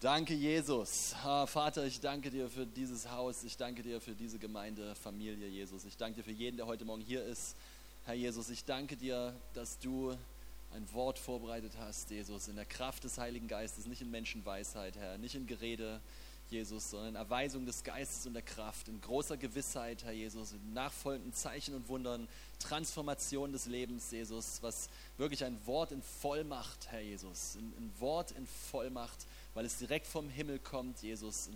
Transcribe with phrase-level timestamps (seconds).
[0.00, 1.12] Danke, Jesus.
[1.46, 3.42] Vater, ich danke dir für dieses Haus.
[3.42, 5.84] Ich danke dir für diese Gemeinde, Familie, Jesus.
[5.84, 7.56] Ich danke dir für jeden, der heute Morgen hier ist.
[8.04, 10.16] Herr Jesus, ich danke dir, dass du
[10.72, 15.18] ein Wort vorbereitet hast, Jesus, in der Kraft des Heiligen Geistes, nicht in Menschenweisheit, Herr,
[15.18, 16.00] nicht in Gerede,
[16.50, 20.72] Jesus, sondern in Erweisung des Geistes und der Kraft, in großer Gewissheit, Herr Jesus, in
[20.72, 22.28] nachfolgenden Zeichen und Wundern,
[22.58, 28.32] Transformation des Lebens, Jesus, was wirklich ein Wort in Vollmacht, Herr Jesus, ein, ein Wort
[28.32, 31.50] in Vollmacht, weil es direkt vom Himmel kommt, Jesus,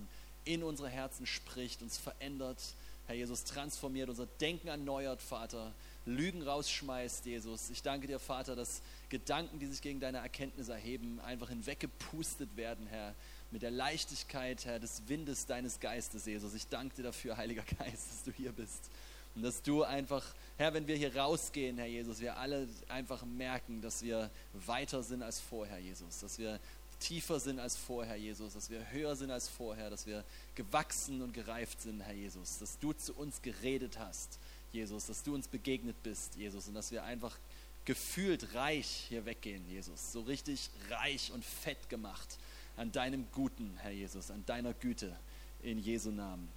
[0.45, 2.74] in unsere Herzen spricht, uns verändert,
[3.06, 5.73] Herr Jesus, transformiert, unser Denken erneuert, Vater,
[6.06, 7.70] Lügen rausschmeißt, Jesus.
[7.70, 12.87] Ich danke dir, Vater, dass Gedanken, die sich gegen deine Erkenntnis erheben, einfach hinweggepustet werden,
[12.87, 13.15] Herr,
[13.52, 16.55] mit der Leichtigkeit, Herr, des Windes deines Geistes, Jesus.
[16.55, 18.91] Ich danke dir dafür, Heiliger Geist, dass du hier bist.
[19.34, 20.24] Und dass du einfach,
[20.56, 25.23] Herr, wenn wir hier rausgehen, Herr Jesus, wir alle einfach merken, dass wir weiter sind
[25.23, 26.20] als vorher, Jesus.
[26.20, 26.59] Dass wir
[26.98, 30.24] tiefer sind als vorher, Jesus, dass wir höher sind als vorher, dass wir
[30.55, 34.38] gewachsen und gereift sind, Herr Jesus, dass du zu uns geredet hast,
[34.73, 37.37] Jesus, dass du uns begegnet bist, Jesus, und dass wir einfach
[37.85, 42.38] gefühlt reich hier weggehen, Jesus, so richtig reich und fett gemacht
[42.76, 45.15] an deinem Guten, Herr Jesus, an deiner Güte,
[45.62, 46.48] in Jesu Namen.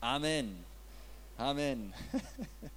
[0.00, 0.64] Amen.
[1.36, 1.92] Amen.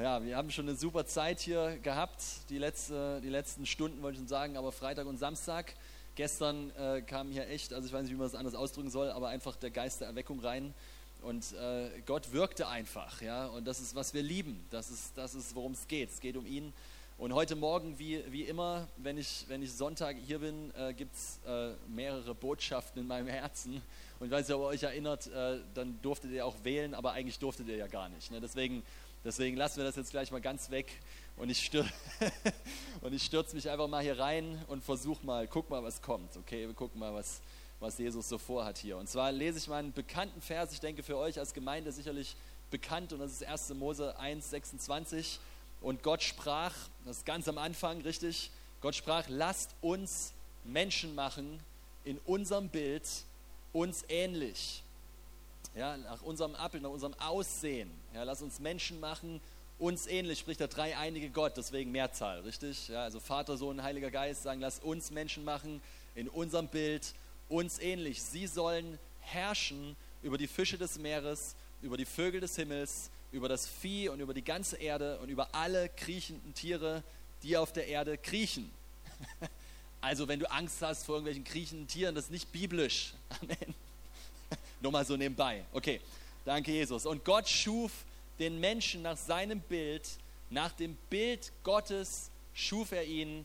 [0.00, 4.14] Ja, wir haben schon eine super Zeit hier gehabt, die, letzte, die letzten Stunden wollte
[4.14, 5.74] ich schon sagen, aber Freitag und Samstag.
[6.14, 9.10] Gestern äh, kam hier echt, also ich weiß nicht, wie man das anders ausdrücken soll,
[9.10, 10.72] aber einfach der Geist der Erweckung rein.
[11.22, 13.48] Und äh, Gott wirkte einfach, ja.
[13.48, 14.64] Und das ist, was wir lieben.
[14.70, 16.10] Das ist, das ist worum es geht.
[16.10, 16.72] Es geht um ihn.
[17.18, 21.16] Und heute Morgen, wie, wie immer, wenn ich, wenn ich Sonntag hier bin, äh, gibt
[21.16, 23.82] es äh, mehrere Botschaften in meinem Herzen.
[24.20, 27.76] Und ob ihr euch erinnert, äh, dann durftet ihr auch wählen, aber eigentlich durftet ihr
[27.76, 28.30] ja gar nicht.
[28.30, 28.40] Ne?
[28.40, 28.84] Deswegen,
[29.24, 30.92] deswegen lassen wir das jetzt gleich mal ganz weg.
[31.36, 31.84] Und ich, stür
[33.00, 36.36] und ich stürze mich einfach mal hier rein und versuche mal, guck mal, was kommt.
[36.36, 37.40] Okay, wir gucken mal, was,
[37.80, 38.96] was Jesus so vorhat hier.
[38.96, 42.36] Und zwar lese ich mal einen bekannten Vers, ich denke für euch als Gemeinde sicherlich
[42.70, 43.74] bekannt, und das ist 1.
[43.74, 45.40] Mose 1, 26.
[45.80, 46.74] Und Gott sprach,
[47.04, 48.50] das ist ganz am Anfang, richtig?
[48.80, 50.32] Gott sprach, lasst uns
[50.64, 51.60] Menschen machen
[52.04, 53.06] in unserem Bild,
[53.72, 54.82] uns ähnlich.
[55.74, 57.90] Ja, nach unserem Abbild, nach unserem Aussehen.
[58.14, 59.40] Ja, lass uns Menschen machen,
[59.78, 62.88] uns ähnlich, spricht der dreieinige Gott, deswegen Mehrzahl, richtig?
[62.88, 65.80] Ja, also Vater, Sohn, Heiliger Geist sagen, lass uns Menschen machen
[66.14, 67.14] in unserem Bild,
[67.48, 68.22] uns ähnlich.
[68.22, 73.66] Sie sollen herrschen über die Fische des Meeres, über die Vögel des Himmels, über das
[73.66, 77.02] Vieh und über die ganze Erde und über alle kriechenden Tiere,
[77.42, 78.70] die auf der Erde kriechen.
[80.00, 83.14] Also wenn du Angst hast vor irgendwelchen kriechenden Tieren, das ist nicht biblisch.
[83.42, 83.74] Amen.
[84.80, 85.64] Nur mal so nebenbei.
[85.72, 86.00] Okay,
[86.44, 87.04] danke Jesus.
[87.04, 87.90] Und Gott schuf
[88.38, 90.08] den Menschen nach seinem Bild,
[90.50, 93.44] nach dem Bild Gottes schuf er ihn,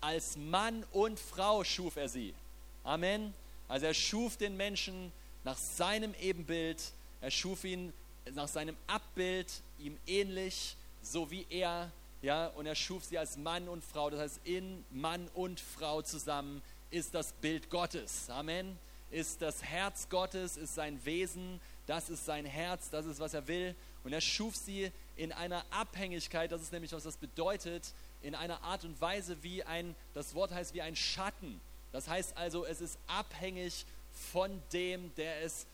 [0.00, 2.34] als Mann und Frau schuf er sie.
[2.82, 3.32] Amen.
[3.68, 5.12] Also er schuf den Menschen
[5.44, 6.82] nach seinem Ebenbild,
[7.20, 7.92] er schuf ihn
[8.34, 11.90] nach seinem Abbild, ihm ähnlich, so wie er,
[12.22, 14.10] ja, und er schuf sie als Mann und Frau.
[14.10, 18.30] Das heißt, in Mann und Frau zusammen ist das Bild Gottes.
[18.30, 18.78] Amen.
[19.10, 23.48] Ist das Herz Gottes, ist sein Wesen, das ist sein Herz, das ist, was er
[23.48, 23.74] will.
[24.04, 28.62] Und er schuf sie in einer Abhängigkeit, das ist nämlich, was das bedeutet, in einer
[28.62, 31.60] Art und Weise wie ein, das Wort heißt wie ein Schatten.
[31.90, 33.84] Das heißt also, es ist abhängig
[34.32, 35.66] von dem, der es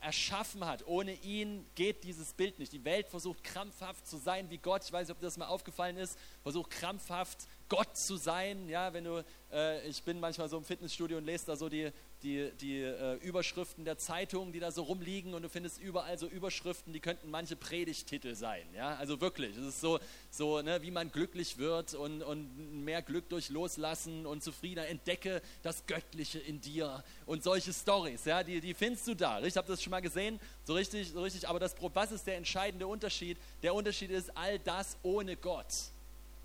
[0.00, 0.86] erschaffen hat.
[0.86, 2.72] Ohne ihn geht dieses Bild nicht.
[2.72, 4.84] Die Welt versucht krampfhaft zu sein wie Gott.
[4.84, 6.18] Ich weiß nicht, ob dir das mal aufgefallen ist.
[6.42, 8.68] Versucht krampfhaft Gott zu sein.
[8.68, 11.90] Ja, wenn du, äh, ich bin manchmal so im Fitnessstudio und lese da so die,
[12.24, 16.26] die, die äh, Überschriften der Zeitungen, die da so rumliegen und du findest überall so
[16.26, 18.62] Überschriften, die könnten manche Predigtitel sein.
[18.74, 19.56] Ja, also wirklich.
[19.56, 24.24] Es ist so, so ne, wie man glücklich wird und, und mehr Glück durch Loslassen
[24.24, 28.24] und zufriedener entdecke das Göttliche in dir und solche Stories.
[28.24, 29.42] Ja, die, die findest du da.
[29.42, 31.46] Ich habe das schon mal gesehen, so richtig, so richtig.
[31.46, 33.36] Aber das, was ist der entscheidende Unterschied?
[33.62, 35.66] Der Unterschied ist all das ohne Gott.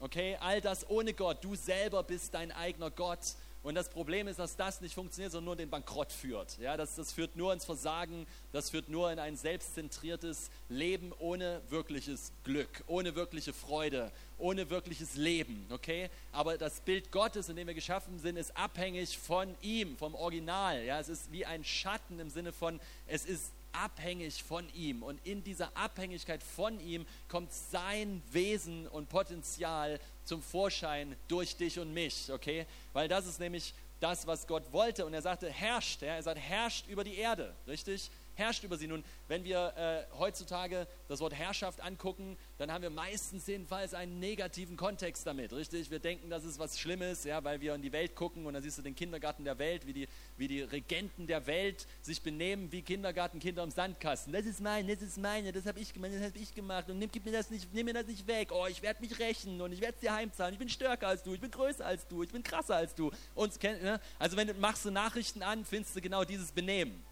[0.01, 1.43] Okay, all das ohne Gott.
[1.43, 3.19] Du selber bist dein eigener Gott.
[3.61, 6.57] Und das Problem ist, dass das nicht funktioniert, sondern nur den Bankrott führt.
[6.59, 11.61] Ja, das, das führt nur ins Versagen, das führt nur in ein selbstzentriertes Leben ohne
[11.69, 15.67] wirkliches Glück, ohne wirkliche Freude, ohne wirkliches Leben.
[15.69, 16.09] Okay?
[16.31, 20.81] Aber das Bild Gottes, in dem wir geschaffen sind, ist abhängig von ihm, vom Original.
[20.85, 25.03] Ja, es ist wie ein Schatten im Sinne von, es ist abhängig von ihm.
[25.03, 31.79] Und in dieser Abhängigkeit von ihm kommt sein Wesen und Potenzial zum Vorschein durch dich
[31.79, 32.65] und mich, okay?
[32.93, 35.05] Weil das ist nämlich das, was Gott wollte.
[35.05, 36.15] Und er sagte, herrscht, ja?
[36.15, 38.09] er sagt, herrscht über die Erde, richtig?
[38.39, 38.87] Herrscht über sie.
[38.87, 44.19] Nun, wenn wir äh, heutzutage das Wort Herrschaft angucken, dann haben wir meistens jedenfalls einen
[44.19, 45.91] negativen Kontext damit, richtig?
[45.91, 48.63] Wir denken, das ist was Schlimmes, ja, weil wir in die Welt gucken und dann
[48.63, 50.07] siehst du den Kindergarten der Welt, wie die,
[50.37, 54.33] wie die Regenten der Welt sich benehmen wie Kindergartenkinder im Sandkasten.
[54.33, 56.99] Das ist mein, das ist meine, das habe ich gemacht, das habe ich gemacht und
[56.99, 58.49] nimm, gib mir das nicht, nimm mir das nicht weg.
[58.51, 60.53] Oh, ich werde mich rächen und ich werde es dir heimzahlen.
[60.53, 63.11] Ich bin stärker als du, ich bin größer als du, ich bin krasser als du.
[63.35, 63.99] Uns ne?
[64.17, 67.03] Also wenn du machst du Nachrichten an, findest du genau dieses Benehmen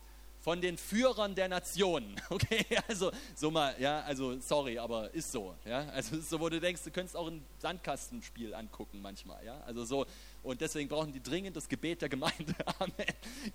[0.48, 2.16] von den Führern der Nationen.
[2.30, 5.80] Okay, also so mal, ja, also sorry, aber ist so, ja.
[5.90, 9.60] Also ist so, wo du denkst, du könntest auch ein Sandkastenspiel angucken manchmal, ja.
[9.66, 10.06] Also so
[10.44, 12.56] und deswegen brauchen die dringend das Gebet der Gemeinde.
[12.80, 12.94] Amen.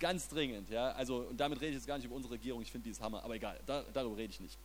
[0.00, 0.90] Ganz dringend, ja.
[0.92, 2.60] Also und damit rede ich jetzt gar nicht über unsere Regierung.
[2.60, 4.58] Ich finde die ist Hammer, aber egal, da, darüber rede ich nicht.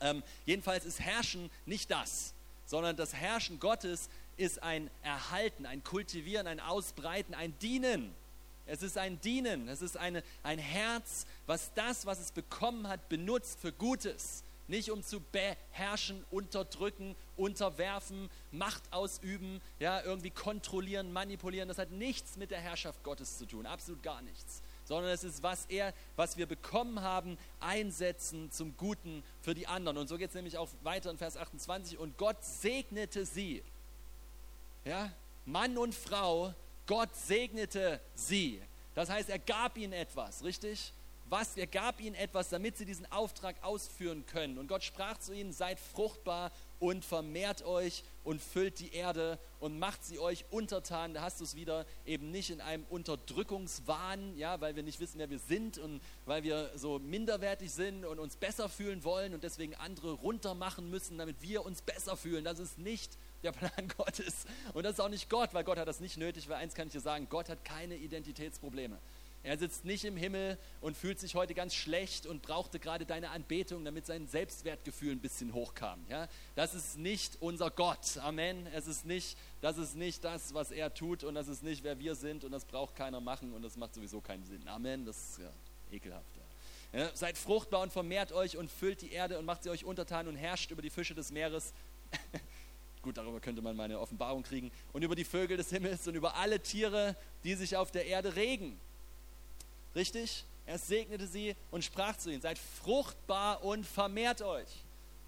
[0.00, 2.32] Ähm, jedenfalls ist Herrschen nicht das,
[2.66, 8.14] sondern das Herrschen Gottes ist ein Erhalten, ein Kultivieren, ein Ausbreiten, ein Dienen.
[8.66, 13.08] Es ist ein Dienen, es ist eine, ein Herz, was das, was es bekommen hat,
[13.08, 14.42] benutzt für Gutes.
[14.68, 21.68] Nicht um zu beherrschen, unterdrücken, unterwerfen, Macht ausüben, ja, irgendwie kontrollieren, manipulieren.
[21.68, 24.62] Das hat nichts mit der Herrschaft Gottes zu tun, absolut gar nichts.
[24.84, 29.98] Sondern es ist, was er, was wir bekommen haben, einsetzen zum Guten für die anderen.
[29.98, 31.98] Und so geht es nämlich auch weiter in Vers 28.
[31.98, 33.62] Und Gott segnete sie.
[34.84, 35.12] Ja,
[35.44, 36.54] Mann und Frau
[36.86, 38.62] Gott segnete sie.
[38.94, 40.92] Das heißt, er gab ihnen etwas, richtig?
[41.28, 41.56] Was?
[41.56, 44.58] Er gab ihnen etwas, damit sie diesen Auftrag ausführen können.
[44.58, 49.76] Und Gott sprach zu ihnen: Seid fruchtbar und vermehrt euch und füllt die Erde und
[49.78, 51.14] macht sie euch untertan.
[51.14, 55.18] Da hast du es wieder eben nicht in einem Unterdrückungswahn, ja, weil wir nicht wissen,
[55.18, 59.42] wer wir sind und weil wir so minderwertig sind und uns besser fühlen wollen und
[59.42, 62.44] deswegen andere runtermachen müssen, damit wir uns besser fühlen.
[62.44, 64.44] Das ist nicht der Plan Gottes.
[64.74, 66.88] Und das ist auch nicht Gott, weil Gott hat das nicht nötig, weil eins kann
[66.88, 68.98] ich dir sagen, Gott hat keine Identitätsprobleme.
[69.42, 73.30] Er sitzt nicht im Himmel und fühlt sich heute ganz schlecht und brauchte gerade deine
[73.30, 76.04] Anbetung, damit sein Selbstwertgefühl ein bisschen hochkam.
[76.08, 76.26] Ja?
[76.56, 78.16] Das ist nicht unser Gott.
[78.18, 78.66] Amen.
[78.74, 82.00] Es ist nicht, das ist nicht das, was er tut und das ist nicht, wer
[82.00, 84.66] wir sind und das braucht keiner machen und das macht sowieso keinen Sinn.
[84.66, 85.06] Amen.
[85.06, 85.50] Das ist ja,
[85.92, 86.26] ekelhaft.
[86.92, 87.14] Ja.
[87.14, 90.34] Seid fruchtbar und vermehrt euch und füllt die Erde und macht sie euch untertan und
[90.34, 91.72] herrscht über die Fische des Meeres.
[93.06, 94.72] Gut, darüber könnte man mal eine Offenbarung kriegen.
[94.92, 97.14] Und über die Vögel des Himmels und über alle Tiere,
[97.44, 98.80] die sich auf der Erde regen.
[99.94, 100.44] Richtig?
[100.66, 104.66] Er segnete sie und sprach zu ihnen, seid fruchtbar und vermehrt euch.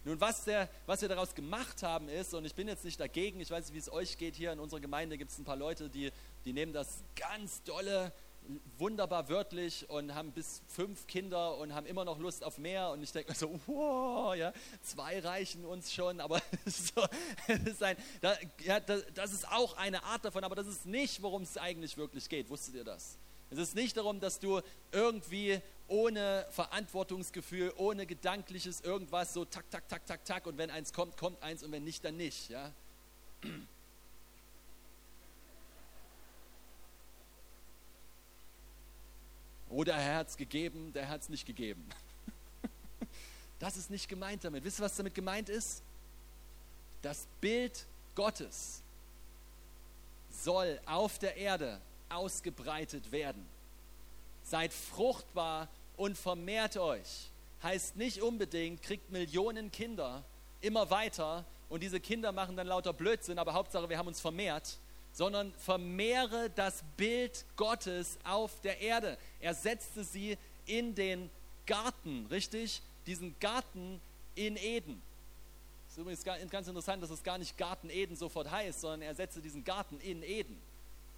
[0.04, 3.38] Nun, was, der, was wir daraus gemacht haben ist, und ich bin jetzt nicht dagegen,
[3.38, 5.54] ich weiß nicht, wie es euch geht, hier in unserer Gemeinde gibt es ein paar
[5.54, 6.10] Leute, die,
[6.44, 8.12] die nehmen das ganz dolle
[8.78, 12.90] wunderbar wörtlich und haben bis fünf Kinder und haben immer noch Lust auf mehr.
[12.90, 14.52] Und ich denke mir so, wow, ja,
[14.82, 17.06] zwei reichen uns schon, aber so,
[17.46, 18.34] das, ist ein, da,
[18.64, 21.96] ja, das, das ist auch eine Art davon, aber das ist nicht, worum es eigentlich
[21.96, 22.48] wirklich geht.
[22.48, 23.18] Wusstet ihr das?
[23.50, 24.60] Es ist nicht darum, dass du
[24.92, 30.92] irgendwie ohne Verantwortungsgefühl, ohne gedankliches irgendwas so tak, tak, tak, tak, tak und wenn eins
[30.92, 32.50] kommt, kommt eins und wenn nicht, dann nicht.
[32.50, 32.72] Ja?
[39.70, 41.88] Oder er hat es gegeben, der hat es nicht gegeben.
[43.60, 44.62] Das ist nicht gemeint damit.
[44.62, 45.82] Wisst ihr, was damit gemeint ist?
[47.02, 48.82] Das Bild Gottes
[50.30, 53.44] soll auf der Erde ausgebreitet werden.
[54.44, 57.30] Seid fruchtbar und vermehrt euch.
[57.62, 60.22] Heißt nicht unbedingt, kriegt Millionen Kinder
[60.60, 64.78] immer weiter und diese Kinder machen dann lauter Blödsinn, aber Hauptsache, wir haben uns vermehrt,
[65.18, 69.18] sondern vermehre das Bild Gottes auf der Erde.
[69.40, 71.28] Er setzte sie in den
[71.66, 72.80] Garten, richtig?
[73.04, 74.00] Diesen Garten
[74.36, 75.02] in Eden.
[75.88, 79.14] Es ist übrigens ganz interessant, dass es gar nicht Garten Eden sofort heißt, sondern er
[79.16, 80.56] setzte diesen Garten in Eden.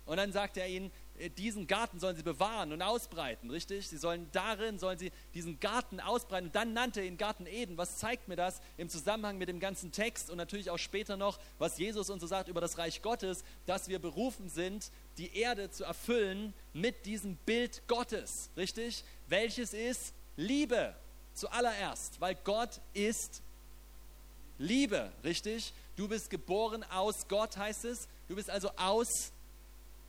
[0.06, 0.90] Und dann sagt er ihnen,
[1.28, 3.88] diesen Garten sollen sie bewahren und ausbreiten, richtig?
[3.88, 6.46] Sie sollen darin, sollen sie diesen Garten ausbreiten.
[6.46, 7.76] Und dann nannte er ihn Garten Eden.
[7.76, 11.38] Was zeigt mir das im Zusammenhang mit dem ganzen Text und natürlich auch später noch,
[11.58, 15.70] was Jesus uns so sagt über das Reich Gottes, dass wir berufen sind, die Erde
[15.70, 19.04] zu erfüllen mit diesem Bild Gottes, richtig?
[19.28, 20.94] Welches ist Liebe
[21.34, 23.42] zuallererst, weil Gott ist
[24.58, 25.74] Liebe, richtig?
[25.96, 28.08] Du bist geboren aus Gott, heißt es.
[28.28, 29.32] Du bist also aus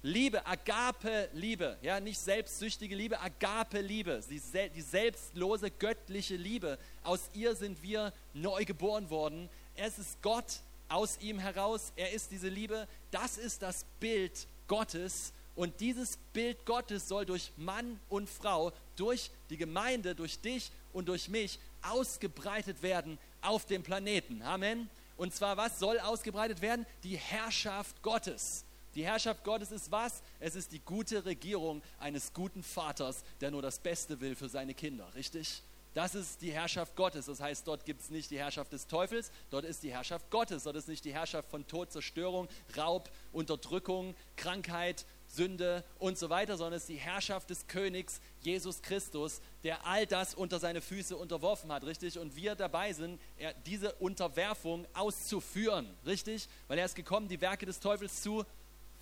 [0.04, 4.42] Liebe, Agape-Liebe, ja, nicht selbstsüchtige Liebe, Agape-Liebe, die,
[4.74, 6.80] die selbstlose göttliche Liebe.
[7.04, 9.48] Aus ihr sind wir neu geboren worden.
[9.76, 12.88] Es ist Gott aus ihm heraus, er ist diese Liebe.
[13.12, 19.32] Das ist das Bild Gottes und dieses Bild Gottes soll durch Mann und Frau, durch
[19.50, 24.42] die Gemeinde, durch dich und durch mich ausgebreitet werden auf dem Planeten.
[24.42, 24.90] Amen.
[25.18, 26.86] Und zwar, was soll ausgebreitet werden?
[27.04, 28.66] Die Herrschaft Gottes.
[28.96, 30.22] Die Herrschaft Gottes ist was?
[30.40, 34.74] Es ist die gute Regierung eines guten Vaters, der nur das Beste will für seine
[34.74, 35.64] Kinder, richtig?
[35.94, 37.26] Das ist die Herrschaft Gottes.
[37.26, 40.64] Das heißt, dort gibt es nicht die Herrschaft des Teufels, dort ist die Herrschaft Gottes.
[40.64, 46.58] Dort ist nicht die Herrschaft von Tod, Zerstörung, Raub, Unterdrückung, Krankheit, Sünde und so weiter,
[46.58, 51.16] sondern es ist die Herrschaft des Königs Jesus Christus, der all das unter seine Füße
[51.16, 52.20] unterworfen hat, richtig?
[52.20, 53.20] Und wir dabei sind,
[53.66, 56.48] diese Unterwerfung auszuführen, richtig?
[56.68, 58.46] Weil er ist gekommen, die Werke des Teufels zu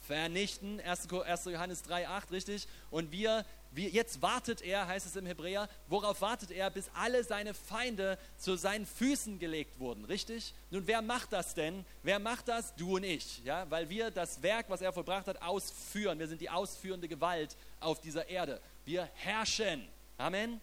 [0.10, 0.82] vernichten.
[0.82, 1.08] 1.
[1.46, 2.68] Johannes 3,8, richtig?
[2.90, 7.24] Und wir, wir, jetzt wartet er, heißt es im Hebräer, worauf wartet er, bis alle
[7.24, 10.56] seine Feinde zu seinen Füßen gelegt wurden, richtig?
[10.72, 11.86] Nun, wer macht das denn?
[12.02, 12.74] Wer macht das?
[12.76, 13.70] Du und ich, ja?
[13.70, 16.18] Weil wir das Werk, was er vollbracht hat, ausführen.
[16.18, 18.60] Wir sind die ausführende Gewalt auf dieser Erde.
[18.86, 19.88] Wir herrschen.
[20.18, 20.60] Amen.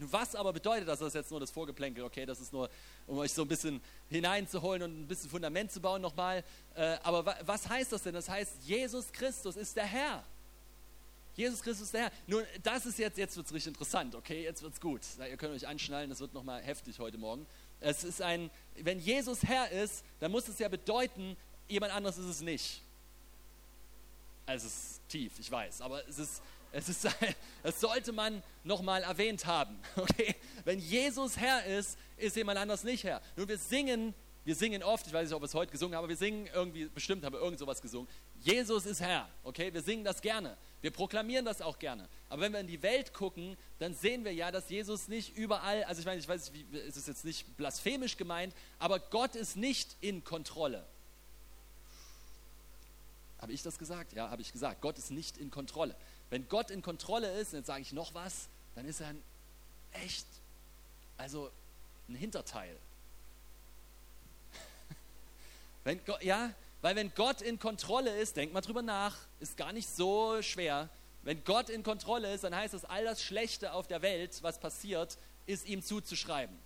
[0.00, 1.00] Was aber bedeutet das?
[1.00, 2.24] Das ist jetzt nur das Vorgeplänkel, okay?
[2.24, 2.70] Das ist nur,
[3.06, 6.44] um euch so ein bisschen hineinzuholen und ein bisschen Fundament zu bauen nochmal.
[6.74, 8.14] Äh, aber was heißt das denn?
[8.14, 10.24] Das heißt, Jesus Christus ist der Herr.
[11.34, 12.12] Jesus Christus ist der Herr.
[12.26, 14.42] Nun, das ist jetzt, jetzt wird es richtig interessant, okay?
[14.42, 15.02] Jetzt wird es gut.
[15.18, 17.46] Ihr könnt euch anschnallen, das wird nochmal heftig heute Morgen.
[17.80, 21.36] Es ist ein, wenn Jesus Herr ist, dann muss es ja bedeuten,
[21.68, 22.82] jemand anderes ist es nicht.
[24.46, 27.06] Also es ist tief, ich weiß, aber es ist, es ist,
[27.62, 29.78] das sollte man nochmal erwähnt haben.
[29.96, 30.36] Okay?
[30.64, 33.20] Wenn Jesus Herr ist, ist jemand anders nicht Herr.
[33.36, 36.04] Nun, wir singen, wir singen oft, ich weiß nicht, ob wir es heute gesungen haben,
[36.04, 38.08] aber wir singen irgendwie, bestimmt haben wir irgend sowas gesungen.
[38.40, 39.28] Jesus ist Herr.
[39.44, 39.72] Okay?
[39.72, 40.56] Wir singen das gerne.
[40.80, 42.08] Wir proklamieren das auch gerne.
[42.28, 45.84] Aber wenn wir in die Welt gucken, dann sehen wir ja, dass Jesus nicht überall,
[45.84, 49.56] also ich meine, ich weiß, wie, es ist jetzt nicht blasphemisch gemeint, aber Gott ist
[49.56, 50.86] nicht in Kontrolle.
[53.40, 54.12] Habe ich das gesagt?
[54.12, 54.80] Ja, habe ich gesagt.
[54.80, 55.94] Gott ist nicht in Kontrolle.
[56.30, 59.22] Wenn Gott in Kontrolle ist, und jetzt sage ich noch was, dann ist er ein
[59.92, 60.26] echt,
[61.16, 61.50] also
[62.08, 62.76] ein Hinterteil.
[65.84, 69.88] wenn, ja, weil wenn Gott in Kontrolle ist, denkt mal drüber nach, ist gar nicht
[69.88, 70.88] so schwer.
[71.22, 74.58] Wenn Gott in Kontrolle ist, dann heißt das, all das Schlechte auf der Welt, was
[74.58, 76.56] passiert, ist ihm zuzuschreiben.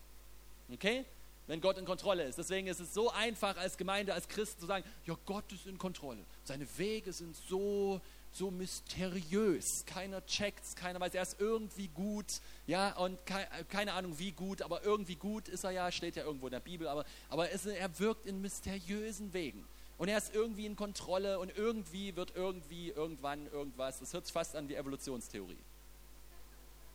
[0.72, 1.04] Okay?
[1.46, 2.38] Wenn Gott in Kontrolle ist.
[2.38, 5.78] Deswegen ist es so einfach als Gemeinde, als Christen zu sagen, ja, Gott ist in
[5.78, 6.24] Kontrolle.
[6.44, 8.00] Seine Wege sind so
[8.32, 9.84] so mysteriös.
[9.86, 14.62] Keiner checkt's, keiner weiß, er ist irgendwie gut, ja, und ke keine Ahnung wie gut,
[14.62, 17.66] aber irgendwie gut ist er ja, steht ja irgendwo in der Bibel, aber, aber es,
[17.66, 19.66] er wirkt in mysteriösen Wegen.
[19.98, 24.32] Und er ist irgendwie in Kontrolle und irgendwie wird irgendwie, irgendwann, irgendwas, das hört sich
[24.32, 25.58] fast an wie Evolutionstheorie.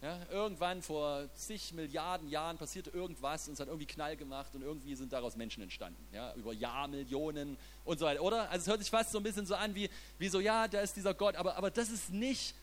[0.01, 4.62] Ja, irgendwann vor zig Milliarden Jahren passierte irgendwas und es hat irgendwie Knall gemacht und
[4.62, 6.08] irgendwie sind daraus Menschen entstanden.
[6.13, 8.48] Ja, über Jahrmillionen und so weiter, oder?
[8.51, 9.89] Also es hört sich fast so ein bisschen so an wie,
[10.20, 12.54] wie so, ja, da ist dieser Gott, aber, aber das ist nicht,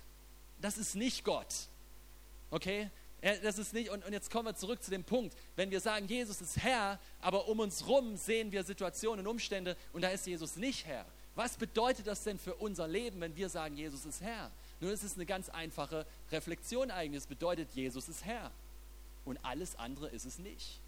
[0.61, 1.53] das ist nicht Gott.
[2.51, 2.89] Okay?
[3.43, 6.07] Das ist nicht, und, und jetzt kommen wir zurück zu dem Punkt, wenn wir sagen,
[6.07, 10.27] Jesus ist Herr, aber um uns rum sehen wir Situationen und Umstände und da ist
[10.27, 11.05] Jesus nicht Herr.
[11.35, 14.53] Was bedeutet das denn für unser Leben, wenn wir sagen, Jesus ist Herr?
[14.81, 17.23] Nun, es ist eine ganz einfache Reflexion eigentlich.
[17.23, 18.51] Es bedeutet, Jesus ist Herr.
[19.25, 20.81] Und alles andere ist es nicht.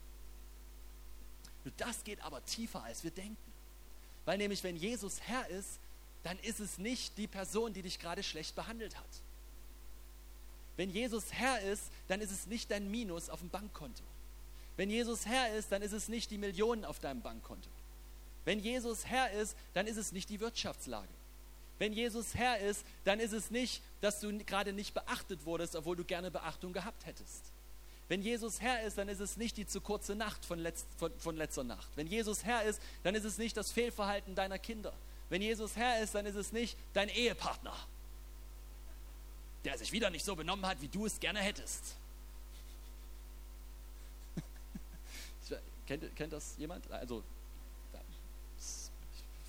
[1.64, 3.36] Nur das geht aber tiefer, als wir denken.
[4.24, 5.78] Weil nämlich, wenn Jesus Herr ist,
[6.22, 9.22] dann ist es nicht die Person, die dich gerade schlecht behandelt hat.
[10.76, 14.02] Wenn Jesus Herr ist, dann ist es nicht dein Minus auf dem Bankkonto.
[14.76, 17.70] Wenn Jesus Herr ist, dann ist es nicht die Millionen auf deinem Bankkonto.
[18.44, 21.08] Wenn Jesus Herr ist, dann ist es nicht die Wirtschaftslage.
[21.78, 25.96] Wenn Jesus Herr ist, dann ist es nicht, dass du gerade nicht beachtet wurdest, obwohl
[25.96, 27.52] du gerne Beachtung gehabt hättest.
[28.08, 31.12] Wenn Jesus Herr ist, dann ist es nicht die zu kurze Nacht von, letzt, von,
[31.18, 31.88] von letzter Nacht.
[31.96, 34.92] Wenn Jesus Herr ist, dann ist es nicht das Fehlverhalten deiner Kinder.
[35.28, 37.76] Wenn Jesus Herr ist, dann ist es nicht dein Ehepartner,
[39.64, 41.96] der sich wieder nicht so benommen hat, wie du es gerne hättest.
[45.86, 46.88] kennt, kennt das jemand?
[46.92, 47.24] Also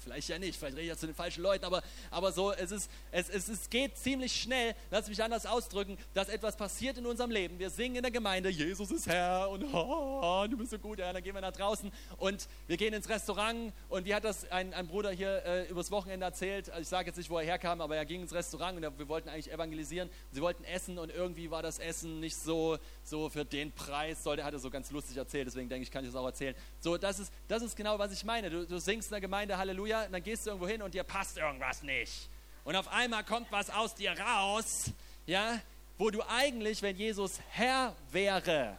[0.07, 2.71] Vielleicht ja nicht, vielleicht rede ich ja zu den falschen Leuten, aber, aber so, es,
[2.71, 7.05] ist, es, es, es geht ziemlich schnell, lass mich anders ausdrücken, dass etwas passiert in
[7.05, 7.59] unserem Leben.
[7.59, 11.11] Wir singen in der Gemeinde, Jesus ist Herr und oh, du bist so gut, ja,
[11.11, 14.73] dann gehen wir nach draußen und wir gehen ins Restaurant und wie hat das ein,
[14.73, 17.81] ein Bruder hier äh, übers Wochenende erzählt, also ich sage jetzt nicht, wo er herkam,
[17.81, 21.51] aber er ging ins Restaurant und wir wollten eigentlich evangelisieren, sie wollten essen und irgendwie
[21.51, 25.17] war das Essen nicht so, so für den Preis, sollte, hat er so ganz lustig
[25.17, 26.55] erzählt, deswegen denke ich, kann ich das auch erzählen.
[26.79, 28.49] So, das ist, das ist genau, was ich meine.
[28.49, 30.93] Du, du singst in der Gemeinde Halleluja, Halleluja, und dann gehst du irgendwo hin und
[30.93, 32.29] dir passt irgendwas nicht.
[32.63, 34.91] Und auf einmal kommt was aus dir raus,
[35.25, 35.59] ja,
[35.97, 38.77] wo du eigentlich, wenn Jesus Herr wäre,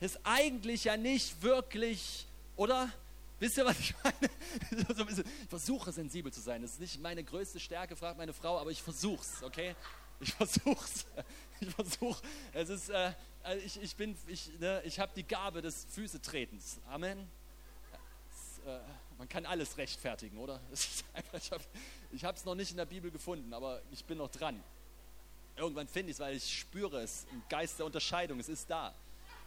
[0.00, 2.26] ist eigentlich ja nicht wirklich,
[2.56, 2.90] oder?
[3.38, 4.30] Wisst ihr, was ich meine?
[5.20, 6.62] ich versuche sensibel zu sein.
[6.62, 9.74] Das ist nicht meine größte Stärke, fragt meine Frau, aber ich versuch's, okay?
[10.20, 11.06] Ich versuch's.
[11.62, 12.22] Ich versuche.
[12.54, 13.12] Es ist, äh,
[13.62, 16.78] ich, ich bin, ich, ne, ich habe die Gabe des Füßetretens.
[16.88, 17.30] Amen.
[18.30, 18.80] Es, äh,
[19.20, 20.58] man kann alles rechtfertigen, oder?
[21.12, 21.60] Einfach,
[22.10, 24.64] ich habe es noch nicht in der Bibel gefunden, aber ich bin noch dran.
[25.56, 28.40] irgendwann finde ich es, weil ich spüre es im Geist der Unterscheidung.
[28.40, 28.94] Es ist da.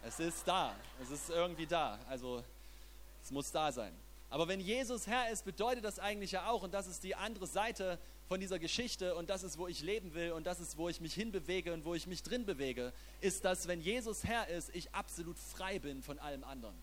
[0.04, 0.76] Es ist da.
[1.02, 1.98] Es ist irgendwie da.
[2.08, 2.44] Also
[3.24, 3.92] es muss da sein.
[4.30, 7.48] Aber wenn Jesus Herr ist, bedeutet das eigentlich ja auch, und das ist die andere
[7.48, 10.88] Seite von dieser Geschichte, und das ist, wo ich leben will, und das ist, wo
[10.88, 14.72] ich mich hinbewege und wo ich mich drin bewege, ist, dass wenn Jesus Herr ist,
[14.72, 16.76] ich absolut frei bin von allem anderen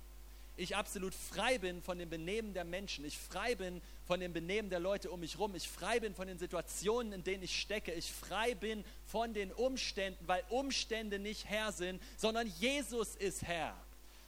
[0.57, 4.69] ich absolut frei bin von dem Benehmen der Menschen, ich frei bin von dem Benehmen
[4.69, 7.93] der Leute um mich herum, ich frei bin von den Situationen, in denen ich stecke,
[7.93, 13.75] ich frei bin von den Umständen, weil Umstände nicht Herr sind, sondern Jesus ist Herr.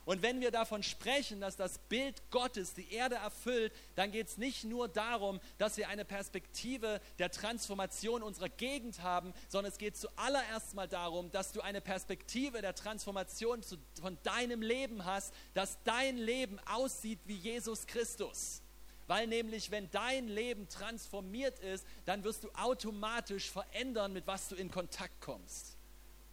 [0.06, 4.38] Und wenn wir davon sprechen, dass das Bild Gottes die Erde erfüllt, dann geht es
[4.38, 9.96] nicht nur darum, dass wir eine Perspektive der Transformation unserer Gegend haben, sondern es geht
[9.96, 13.62] zuallererst mal darum, dass du eine Perspektive der Transformation
[14.02, 18.62] von deinem Leben hast, dass dein Leben aussieht wie Jesus Christus.
[19.08, 24.56] Weil nämlich, wenn dein Leben transformiert ist, dann wirst du automatisch verändern, mit was du
[24.56, 25.78] in Kontakt kommst.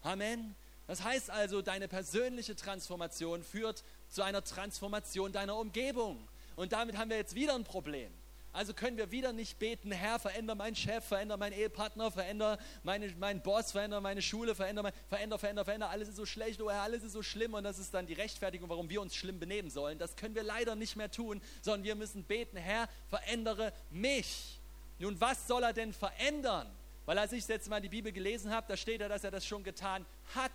[0.02, 0.54] Amen.
[0.90, 6.26] Das heißt also, deine persönliche Transformation führt zu einer Transformation deiner Umgebung.
[6.56, 8.12] Und damit haben wir jetzt wieder ein Problem.
[8.52, 13.06] Also können wir wieder nicht beten, Herr, veränder meinen Chef, veränder meinen Ehepartner, veränder meine,
[13.20, 16.68] meinen Boss, veränder meine Schule, veränder, mein, veränder, veränder, veränder, alles ist so schlecht, oh
[16.68, 19.38] Herr, alles ist so schlimm und das ist dann die Rechtfertigung, warum wir uns schlimm
[19.38, 19.96] benehmen sollen.
[19.96, 24.58] Das können wir leider nicht mehr tun, sondern wir müssen beten, Herr, verändere mich.
[24.98, 26.66] Nun, was soll er denn verändern?
[27.06, 29.46] Weil als ich jetzt mal die Bibel gelesen habe, da steht ja, dass er das
[29.46, 30.04] schon getan
[30.34, 30.50] hat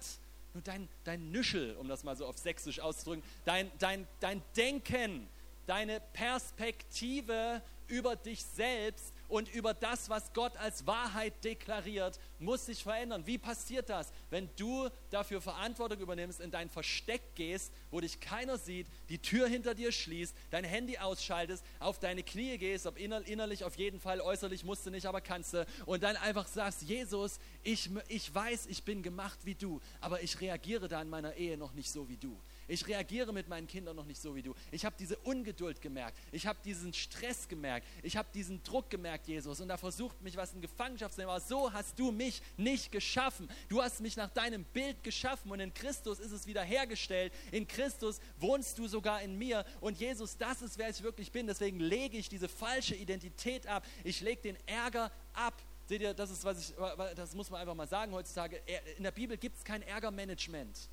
[0.55, 5.27] nur dein, dein Nüschel, um das mal so auf Sächsisch auszudrücken, dein, dein, dein Denken,
[5.67, 12.83] deine Perspektive über dich selbst und über das, was Gott als Wahrheit deklariert, muss sich
[12.83, 13.25] verändern.
[13.25, 14.11] Wie passiert das?
[14.29, 19.47] Wenn du dafür Verantwortung übernimmst, in dein Versteck gehst, wo dich keiner sieht, die Tür
[19.47, 24.21] hinter dir schließt, dein Handy ausschaltest, auf deine Knie gehst, ob innerlich auf jeden Fall,
[24.21, 28.67] äußerlich musst du nicht, aber kannst du, und dann einfach sagst, Jesus, ich, ich weiß,
[28.67, 32.07] ich bin gemacht wie du, aber ich reagiere da in meiner Ehe noch nicht so
[32.09, 32.37] wie du.
[32.67, 34.53] Ich reagiere mit meinen Kindern noch nicht so wie du.
[34.71, 36.17] Ich habe diese Ungeduld gemerkt.
[36.31, 37.87] Ich habe diesen Stress gemerkt.
[38.01, 39.59] Ich habe diesen Druck gemerkt, Jesus.
[39.59, 41.29] Und da versucht mich was in Gefangenschaft zu nehmen.
[41.29, 43.49] Aber so hast du mich nicht geschaffen.
[43.69, 47.33] Du hast mich nach deinem Bild geschaffen und in Christus ist es wiederhergestellt.
[47.51, 49.65] In Christus wohnst du sogar in mir.
[49.81, 51.47] Und Jesus, das ist, wer ich wirklich bin.
[51.47, 53.85] Deswegen lege ich diese falsche Identität ab.
[54.03, 55.61] Ich lege den Ärger ab.
[55.87, 56.75] Seht ihr, das ist, was ich,
[57.15, 58.59] das muss man einfach mal sagen heutzutage.
[58.97, 60.89] In der Bibel gibt es kein Ärgermanagement.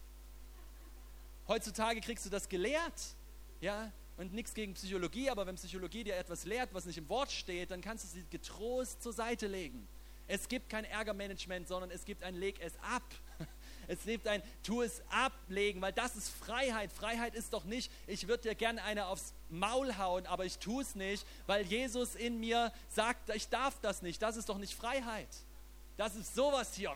[1.49, 3.17] Heutzutage kriegst du das gelehrt,
[3.61, 7.33] ja, und nichts gegen Psychologie, aber wenn Psychologie dir etwas lehrt, was nicht im Wort
[7.33, 9.89] steht, dann kannst du sie getrost zur Seite legen.
[10.29, 13.03] Es gibt kein Ärgermanagement, sondern es gibt ein Leg es ab.
[13.89, 16.93] Es gibt ein Tu es ablegen, weil das ist Freiheit.
[16.93, 20.83] Freiheit ist doch nicht, ich würde dir gerne eine aufs Maul hauen, aber ich tue
[20.83, 24.23] es nicht, weil Jesus in mir sagt, ich darf das nicht.
[24.23, 25.29] Das ist doch nicht Freiheit.
[25.97, 26.95] Das ist sowas hier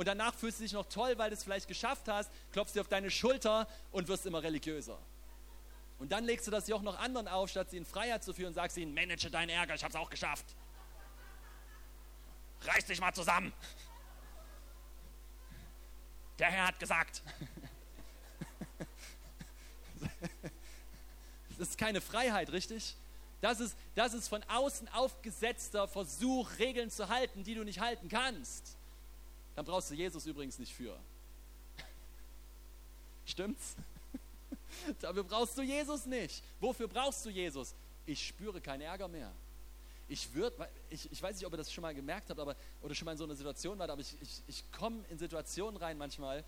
[0.00, 2.80] und danach fühlst du dich noch toll, weil du es vielleicht geschafft hast, klopfst dir
[2.80, 4.98] auf deine Schulter und wirst immer religiöser.
[5.98, 8.48] Und dann legst du das Joch noch anderen auf, statt sie in Freiheit zu führen
[8.48, 10.46] und sagst ihnen, manage deinen Ärger, ich habe es auch geschafft.
[12.62, 13.52] Reiß dich mal zusammen.
[16.38, 17.22] Der Herr hat gesagt.
[21.58, 22.96] Das ist keine Freiheit, richtig?
[23.42, 28.08] Das ist, das ist von außen aufgesetzter Versuch, Regeln zu halten, die du nicht halten
[28.08, 28.78] kannst
[29.60, 30.98] dann brauchst du Jesus übrigens nicht für.
[33.26, 33.76] Stimmt's?
[35.00, 36.42] Dafür brauchst du Jesus nicht.
[36.60, 37.74] Wofür brauchst du Jesus?
[38.06, 39.30] Ich spüre keinen Ärger mehr.
[40.08, 40.54] Ich, würd,
[40.88, 43.12] ich, ich weiß nicht, ob ihr das schon mal gemerkt habt aber, oder schon mal
[43.12, 46.42] in so einer Situation wart, aber ich, ich, ich komme in Situationen rein manchmal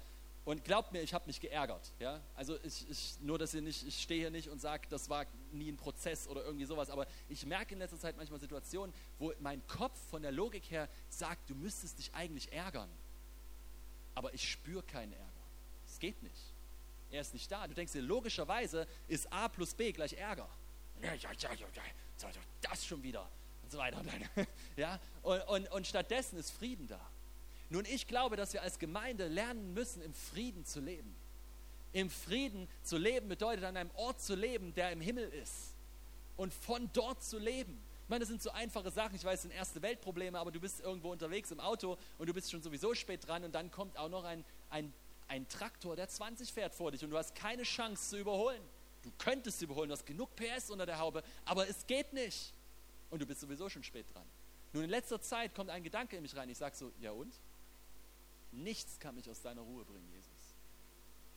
[0.47, 1.93] und glaubt mir, ich habe mich geärgert.
[2.01, 2.21] Ja?
[2.35, 5.27] Also ich, ich, nur, dass ihr nicht, ich stehe hier nicht und sage, das war
[5.53, 9.33] nie ein Prozess oder irgendwie sowas, aber ich merke in letzter Zeit manchmal Situationen, wo
[9.39, 12.89] mein Kopf von der Logik her sagt, du müsstest dich eigentlich ärgern.
[14.15, 15.27] Aber ich spüre keinen Ärger.
[15.87, 16.53] Es geht nicht.
[17.11, 17.67] Er ist nicht da.
[17.67, 20.49] Du denkst dir, logischerweise ist A plus B gleich Ärger.
[22.61, 23.29] Das schon wieder.
[23.63, 24.03] Und so weiter.
[24.77, 24.99] Ja?
[25.23, 27.01] Und, und, und stattdessen ist Frieden da.
[27.69, 31.15] Nun, ich glaube, dass wir als Gemeinde lernen müssen, im Frieden zu leben.
[31.93, 35.75] Im Frieden zu leben bedeutet, an einem Ort zu leben, der im Himmel ist.
[36.37, 37.83] Und von dort zu leben.
[38.13, 39.17] Ich meine, das sind so einfache Sachen.
[39.17, 42.35] Ich weiß, es sind erste Weltprobleme, aber du bist irgendwo unterwegs im Auto und du
[42.35, 44.93] bist schon sowieso spät dran und dann kommt auch noch ein, ein,
[45.29, 48.61] ein Traktor, der 20 fährt vor dich und du hast keine Chance zu überholen.
[49.03, 52.53] Du könntest überholen, du hast genug PS unter der Haube, aber es geht nicht.
[53.09, 54.27] Und du bist sowieso schon spät dran.
[54.75, 56.51] Nun, in letzter Zeit kommt ein Gedanke in mich rein.
[56.51, 57.33] Ich sage so, ja und?
[58.51, 60.55] Nichts kann mich aus deiner Ruhe bringen, Jesus.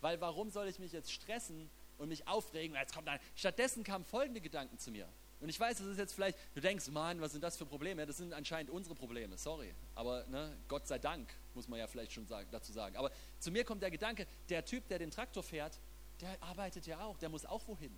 [0.01, 2.75] Weil warum soll ich mich jetzt stressen und mich aufregen?
[2.75, 3.21] Jetzt kommt ein.
[3.33, 5.07] Stattdessen kamen folgende Gedanken zu mir.
[5.41, 8.05] Und ich weiß, das ist jetzt vielleicht, du denkst, Mann, was sind das für Probleme?
[8.05, 9.73] Das sind anscheinend unsere Probleme, sorry.
[9.93, 12.95] Aber ne, Gott sei Dank, muss man ja vielleicht schon sagen, dazu sagen.
[12.95, 15.79] Aber zu mir kommt der Gedanke, der Typ, der den Traktor fährt,
[16.21, 17.95] der arbeitet ja auch, der muss auch wohin.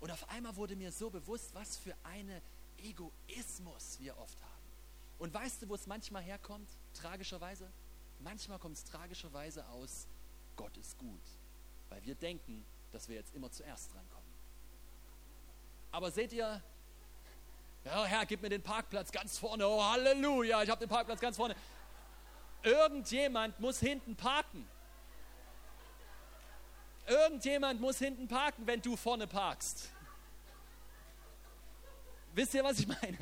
[0.00, 2.42] Und auf einmal wurde mir so bewusst, was für eine
[2.78, 4.52] Egoismus wir oft haben.
[5.18, 6.68] Und weißt du, wo es manchmal herkommt?
[6.92, 7.70] Tragischerweise?
[8.20, 10.06] Manchmal kommt es tragischerweise aus,
[10.56, 11.22] Gott ist gut.
[11.88, 14.24] Weil wir denken, dass wir jetzt immer zuerst drankommen.
[15.90, 16.62] Aber seht ihr,
[17.84, 19.66] ja, Herr, gib mir den Parkplatz ganz vorne.
[19.66, 21.54] Oh, Halleluja, ich habe den Parkplatz ganz vorne.
[22.62, 24.66] Irgendjemand muss hinten parken.
[27.06, 29.90] Irgendjemand muss hinten parken, wenn du vorne parkst.
[32.32, 33.18] Wisst ihr, was ich meine?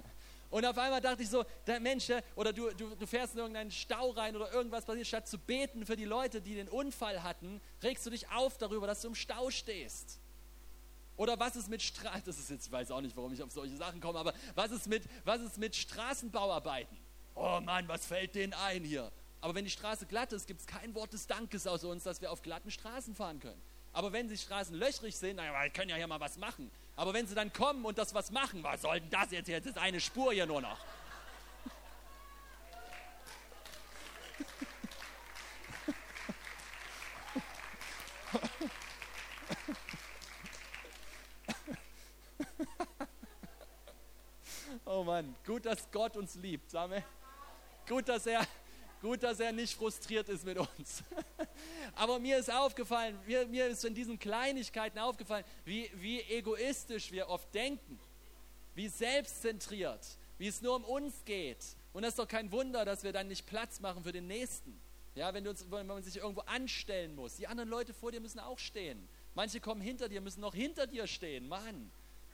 [0.48, 3.70] Und auf einmal dachte ich so, der Mensch, oder du, du, du fährst in irgendeinen
[3.70, 7.60] Stau rein oder irgendwas passiert, statt zu beten für die Leute, die den Unfall hatten,
[7.82, 10.20] regst du dich auf darüber, dass du im Stau stehst.
[11.16, 13.50] Oder was ist mit Straßen, das ist jetzt, ich weiß auch nicht, warum ich auf
[13.50, 16.96] solche Sachen komme, aber was ist mit, was ist mit Straßenbauarbeiten?
[17.34, 19.10] Oh Mann, was fällt denen ein hier?
[19.40, 22.20] Aber wenn die Straße glatt ist, gibt es kein Wort des Dankes aus uns, dass
[22.20, 23.60] wir auf glatten Straßen fahren können.
[23.92, 26.70] Aber wenn die Straßen löchrig sind, naja, wir können ja hier mal was machen.
[26.96, 29.48] Aber wenn sie dann kommen und das was machen, was soll denn das jetzt?
[29.48, 30.78] Jetzt ist eine Spur hier nur noch.
[45.02, 47.02] Oh Mann, gut, dass Gott uns liebt, sagen.
[47.88, 48.46] Gut, dass er,
[49.00, 51.02] gut, dass er nicht frustriert ist mit uns.
[51.96, 57.28] Aber mir ist aufgefallen, mir, mir ist in diesen Kleinigkeiten aufgefallen, wie, wie egoistisch wir
[57.28, 57.98] oft denken,
[58.76, 60.06] wie selbstzentriert,
[60.38, 61.64] wie es nur um uns geht.
[61.92, 64.80] Und das ist doch kein Wunder, dass wir dann nicht Platz machen für den Nächsten.
[65.16, 67.38] Ja, wenn, uns, wenn man sich irgendwo anstellen muss.
[67.38, 69.08] Die anderen Leute vor dir müssen auch stehen.
[69.34, 71.48] Manche kommen hinter dir, müssen noch hinter dir stehen.
[71.48, 71.90] Mann.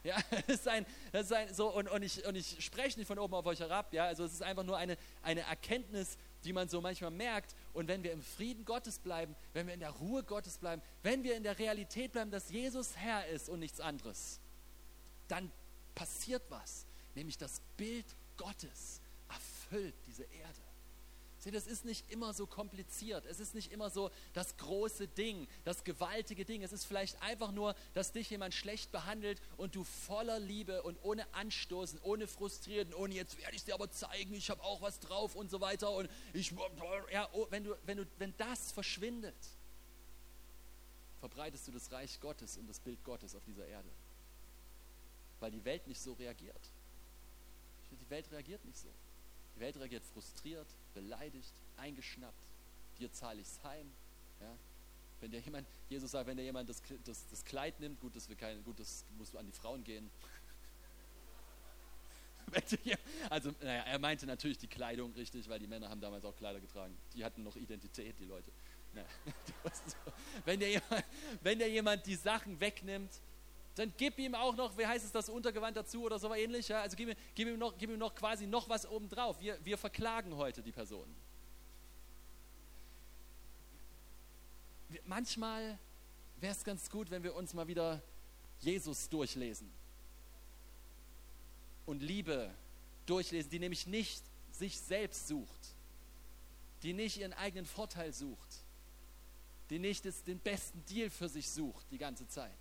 [0.08, 0.16] Ja,
[0.46, 3.18] das ist ein, das ist ein so, und, und, ich, und ich spreche nicht von
[3.18, 6.68] oben auf euch herab, ja, also es ist einfach nur eine, eine Erkenntnis, die man
[6.68, 7.54] so manchmal merkt.
[7.74, 11.24] Und wenn wir im Frieden Gottes bleiben, wenn wir in der Ruhe Gottes bleiben, wenn
[11.24, 14.40] wir in der Realität bleiben, dass Jesus Herr ist und nichts anderes,
[15.28, 15.52] dann
[15.94, 16.86] passiert was.
[17.14, 18.06] Nämlich das Bild
[18.38, 20.67] Gottes erfüllt diese Erde.
[21.38, 23.24] Seht, es ist nicht immer so kompliziert.
[23.26, 26.64] Es ist nicht immer so das große Ding, das gewaltige Ding.
[26.64, 30.98] Es ist vielleicht einfach nur, dass dich jemand schlecht behandelt und du voller Liebe und
[31.04, 34.98] ohne Anstoßen, ohne Frustrieren, ohne jetzt werde ich dir aber zeigen, ich habe auch was
[34.98, 35.92] drauf und so weiter.
[35.92, 36.52] Und ich,
[37.12, 39.36] ja, oh, wenn, du, wenn, du, wenn das verschwindet,
[41.20, 43.88] verbreitest du das Reich Gottes und das Bild Gottes auf dieser Erde.
[45.38, 46.72] Weil die Welt nicht so reagiert.
[47.92, 48.88] Die Welt reagiert nicht so.
[49.58, 52.46] Die Welt reagiert frustriert, beleidigt, eingeschnappt.
[53.00, 53.90] Dir zahle ich es heim.
[54.40, 54.56] Ja?
[55.18, 58.28] Wenn dir jemand, Jesus sagt, wenn dir jemand das, das, das Kleid nimmt, gut, das,
[58.38, 60.08] kein, gut, das musst du an die Frauen gehen.
[63.30, 66.60] also, naja, er meinte natürlich die Kleidung richtig, weil die Männer haben damals auch Kleider
[66.60, 66.96] getragen.
[67.14, 68.52] Die hatten noch Identität, die Leute.
[68.94, 69.08] Naja,
[70.44, 71.04] wenn, dir jemand,
[71.42, 73.10] wenn dir jemand die Sachen wegnimmt,
[73.78, 76.68] dann gib ihm auch noch, wie heißt es, das Untergewand dazu oder so ähnlich.
[76.68, 76.82] Ja?
[76.82, 79.40] Also gib ihm, gib, ihm noch, gib ihm noch quasi noch was obendrauf.
[79.40, 81.06] Wir, wir verklagen heute die Person.
[85.04, 85.78] Manchmal
[86.40, 88.02] wäre es ganz gut, wenn wir uns mal wieder
[88.60, 89.70] Jesus durchlesen
[91.86, 92.50] und Liebe
[93.06, 95.74] durchlesen, die nämlich nicht sich selbst sucht,
[96.82, 98.64] die nicht ihren eigenen Vorteil sucht,
[99.70, 102.56] die nicht den besten Deal für sich sucht die ganze Zeit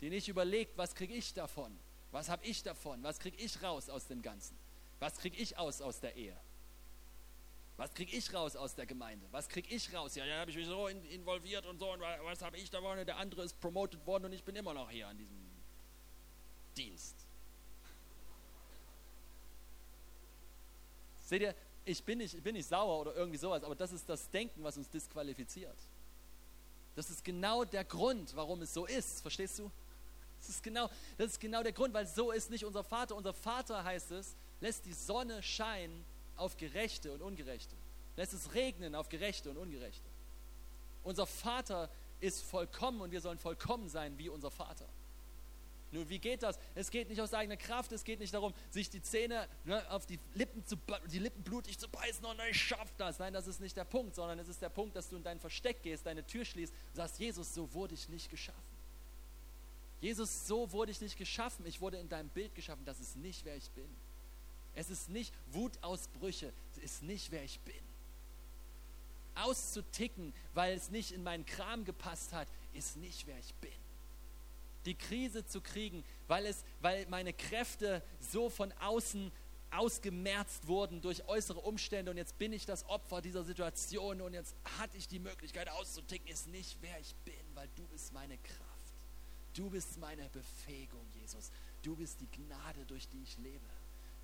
[0.00, 1.78] die nicht überlegt, was kriege ich davon?
[2.10, 3.02] Was habe ich davon?
[3.02, 4.56] Was kriege ich raus aus dem Ganzen?
[4.98, 6.36] Was kriege ich aus aus der Ehe?
[7.76, 9.26] Was kriege ich raus aus der Gemeinde?
[9.30, 10.14] Was kriege ich raus?
[10.14, 11.90] Ja, da habe ich mich so involviert und so.
[11.90, 13.04] Und was habe ich davon?
[13.06, 15.38] Der andere ist promoted worden und ich bin immer noch hier an diesem
[16.76, 17.16] Dienst.
[21.24, 24.08] Seht ihr, ich bin, nicht, ich bin nicht sauer oder irgendwie sowas, aber das ist
[24.08, 25.78] das Denken, was uns disqualifiziert.
[26.96, 29.22] Das ist genau der Grund, warum es so ist.
[29.22, 29.70] Verstehst du?
[30.40, 33.14] Das ist, genau, das ist genau der Grund, weil so ist nicht unser Vater.
[33.14, 36.04] Unser Vater heißt es, lässt die Sonne scheinen
[36.36, 37.76] auf Gerechte und Ungerechte.
[38.16, 40.08] Lässt es regnen auf Gerechte und Ungerechte.
[41.04, 44.86] Unser Vater ist vollkommen und wir sollen vollkommen sein wie unser Vater.
[45.92, 46.58] Nun, wie geht das?
[46.74, 50.06] Es geht nicht aus eigener Kraft, es geht nicht darum, sich die Zähne ne, auf
[50.06, 50.76] die Lippen, zu,
[51.10, 53.18] die Lippen blutig zu beißen und ich schaff das.
[53.18, 55.40] Nein, das ist nicht der Punkt, sondern es ist der Punkt, dass du in dein
[55.40, 58.69] Versteck gehst, deine Tür schließt und sagst, Jesus, so wurde ich nicht geschaffen.
[60.00, 61.66] Jesus, so wurde ich nicht geschaffen.
[61.66, 62.84] Ich wurde in deinem Bild geschaffen.
[62.84, 63.88] Das ist nicht, wer ich bin.
[64.74, 66.52] Es ist nicht Wutausbrüche.
[66.72, 67.74] Es ist nicht, wer ich bin.
[69.34, 73.72] Auszuticken, weil es nicht in meinen Kram gepasst hat, ist nicht, wer ich bin.
[74.86, 79.30] die Krise zu kriegen, weil, es, weil meine Kräfte so von außen
[79.70, 84.56] ausgemerzt wurden durch äußere Umstände und jetzt bin ich das Opfer dieser Situation und jetzt
[84.78, 88.69] hatte ich die Möglichkeit auszuticken, ist nicht wer ich bin, weil du bist meine Kraft.
[89.54, 91.50] Du bist meine Befähigung, Jesus.
[91.82, 93.66] Du bist die Gnade, durch die ich lebe.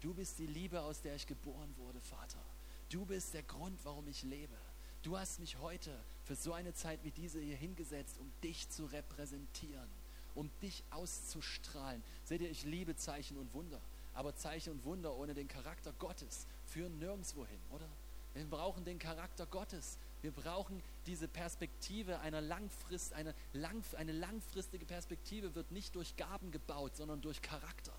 [0.01, 2.43] Du bist die Liebe, aus der ich geboren wurde, Vater.
[2.91, 4.57] Du bist der Grund, warum ich lebe.
[5.03, 8.87] Du hast mich heute für so eine Zeit wie diese hier hingesetzt, um dich zu
[8.87, 9.89] repräsentieren,
[10.35, 12.03] um dich auszustrahlen.
[12.25, 13.81] Seht ihr, ich liebe Zeichen und Wunder.
[14.15, 17.89] Aber Zeichen und Wunder ohne den Charakter Gottes führen nirgendwo hin, oder?
[18.35, 19.99] Wir brauchen den Charakter Gottes.
[20.23, 26.51] Wir brauchen diese Perspektive einer Langfrist, eine, lang, eine langfristige Perspektive wird nicht durch Gaben
[26.51, 27.93] gebaut, sondern durch Charakter.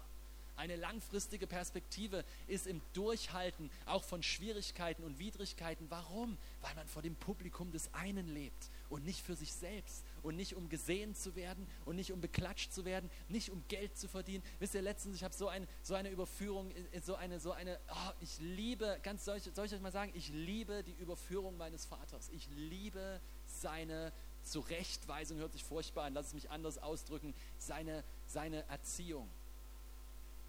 [0.58, 5.86] Eine langfristige Perspektive ist im Durchhalten auch von Schwierigkeiten und Widrigkeiten.
[5.90, 6.36] Warum?
[6.62, 10.56] Weil man vor dem Publikum des einen lebt und nicht für sich selbst und nicht
[10.56, 14.44] um gesehen zu werden und nicht um beklatscht zu werden, nicht um Geld zu verdienen.
[14.60, 18.12] Wisst ihr, letztens, ich habe so, ein, so eine Überführung, so eine, so eine, oh,
[18.20, 21.86] ich liebe, ganz soll ich, soll ich euch mal sagen, ich liebe die Überführung meines
[21.86, 22.30] Vaters.
[22.30, 24.12] Ich liebe seine
[24.44, 29.30] Zurechtweisung, hört sich furchtbar an, lass es mich anders ausdrücken, seine, seine Erziehung.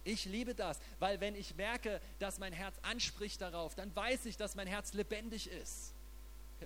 [0.04, 4.36] Ich liebe das, weil wenn ich merke, dass mein Herz anspricht darauf, dann weiß ich,
[4.36, 5.92] dass mein Herz lebendig ist.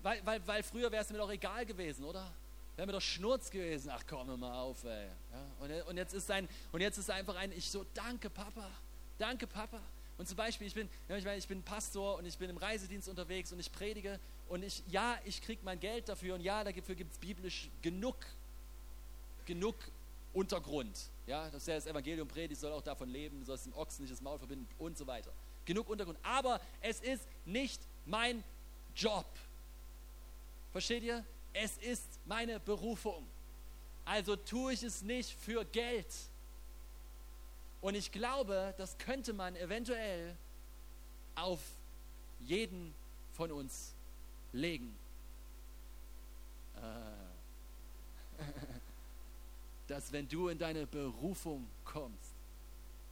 [0.00, 2.32] Weil, weil, weil früher wäre es mir doch egal gewesen, oder?
[2.76, 3.90] Wäre mir doch Schnurz gewesen.
[3.92, 5.08] Ach komm mal auf, ey.
[5.32, 8.70] Ja, und, und, jetzt ist ein, und jetzt ist einfach ein, ich so, danke Papa,
[9.18, 9.80] danke Papa.
[10.18, 13.08] Und zum Beispiel, ich bin, ich, meine, ich bin Pastor und ich bin im Reisedienst
[13.08, 16.94] unterwegs und ich predige und ich, ja, ich kriege mein Geld dafür und ja, dafür
[16.94, 18.16] gibt es biblisch genug,
[19.46, 19.74] genug
[20.32, 21.10] Untergrund.
[21.26, 24.12] Ja, dass er das Evangelium predigt, soll auch davon leben, du sollst dem Ochsen nicht
[24.12, 25.32] das Maul verbinden und so weiter.
[25.64, 26.18] Genug Untergrund.
[26.22, 28.42] Aber es ist nicht mein
[28.94, 29.26] Job.
[30.72, 31.24] Versteht ihr?
[31.52, 33.26] Es ist meine Berufung.
[34.04, 36.12] Also tue ich es nicht für Geld.
[37.80, 40.36] Und ich glaube, das könnte man eventuell
[41.34, 41.60] auf
[42.40, 42.94] jeden
[43.32, 43.94] von uns
[44.52, 44.94] legen.
[46.76, 48.42] Äh.
[49.92, 52.34] dass wenn du in deine Berufung kommst,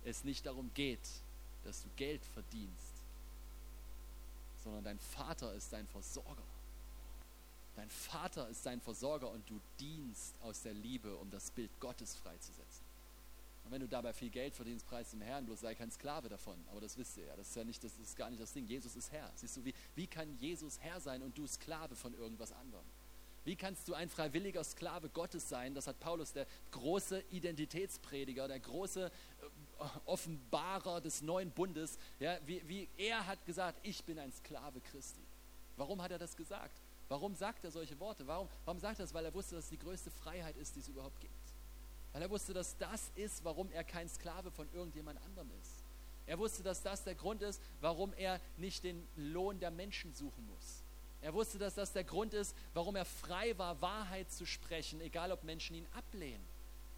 [0.04, 1.06] es nicht darum geht,
[1.62, 2.94] dass du Geld verdienst,
[4.64, 6.42] sondern dein Vater ist dein Versorger.
[7.80, 12.14] Dein Vater ist dein Versorger und du dienst aus der Liebe, um das Bild Gottes
[12.14, 12.84] freizusetzen.
[13.64, 16.62] Und wenn du dabei viel Geld verdienst, preis dem Herrn, bloß sei kein Sklave davon.
[16.70, 18.66] Aber das wisst ihr ja, das ist ja nicht, das ist gar nicht das Ding.
[18.66, 19.32] Jesus ist Herr.
[19.34, 22.84] Siehst du, wie, wie kann Jesus Herr sein und du Sklave von irgendwas anderem?
[23.46, 25.74] Wie kannst du ein freiwilliger Sklave Gottes sein?
[25.74, 31.98] Das hat Paulus, der große Identitätsprediger, der große äh, Offenbarer des neuen Bundes.
[32.18, 35.24] Ja, wie, wie er hat gesagt, ich bin ein Sklave Christi.
[35.78, 36.78] Warum hat er das gesagt?
[37.10, 38.24] Warum sagt er solche Worte?
[38.28, 39.12] Warum, warum sagt er das?
[39.12, 41.34] Weil er wusste, dass es die größte Freiheit ist, die es überhaupt gibt.
[42.12, 45.84] Weil er wusste, dass das ist, warum er kein Sklave von irgendjemand anderem ist.
[46.26, 50.46] Er wusste, dass das der Grund ist, warum er nicht den Lohn der Menschen suchen
[50.46, 50.84] muss.
[51.20, 55.32] Er wusste, dass das der Grund ist, warum er frei war, Wahrheit zu sprechen, egal
[55.32, 56.46] ob Menschen ihn ablehnen.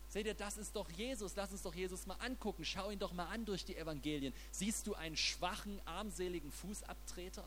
[0.09, 1.35] Seht ihr, das ist doch Jesus.
[1.37, 2.67] Lass uns doch Jesus mal angucken.
[2.67, 4.35] Schau ihn doch mal an durch die Evangelien.
[4.51, 7.47] Siehst du einen schwachen, armseligen Fußabtreter?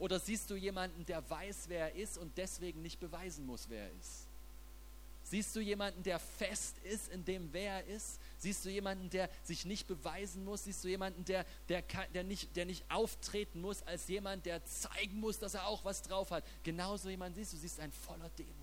[0.00, 3.84] Oder siehst du jemanden, der weiß, wer er ist und deswegen nicht beweisen muss, wer
[3.84, 4.26] er ist?
[5.22, 8.18] Siehst du jemanden, der fest ist in dem, wer er ist?
[8.38, 10.64] Siehst du jemanden, der sich nicht beweisen muss?
[10.64, 11.82] Siehst du jemanden, der, der,
[12.14, 16.00] der, nicht, der nicht auftreten muss als jemand, der zeigen muss, dass er auch was
[16.00, 16.44] drauf hat?
[16.64, 18.56] Genauso jemanden siehst du, siehst einen voller Demut.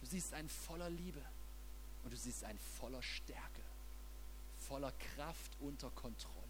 [0.00, 1.20] Du siehst einen voller Liebe.
[2.04, 3.62] Und du siehst einen voller Stärke,
[4.56, 6.49] voller Kraft unter Kontrolle.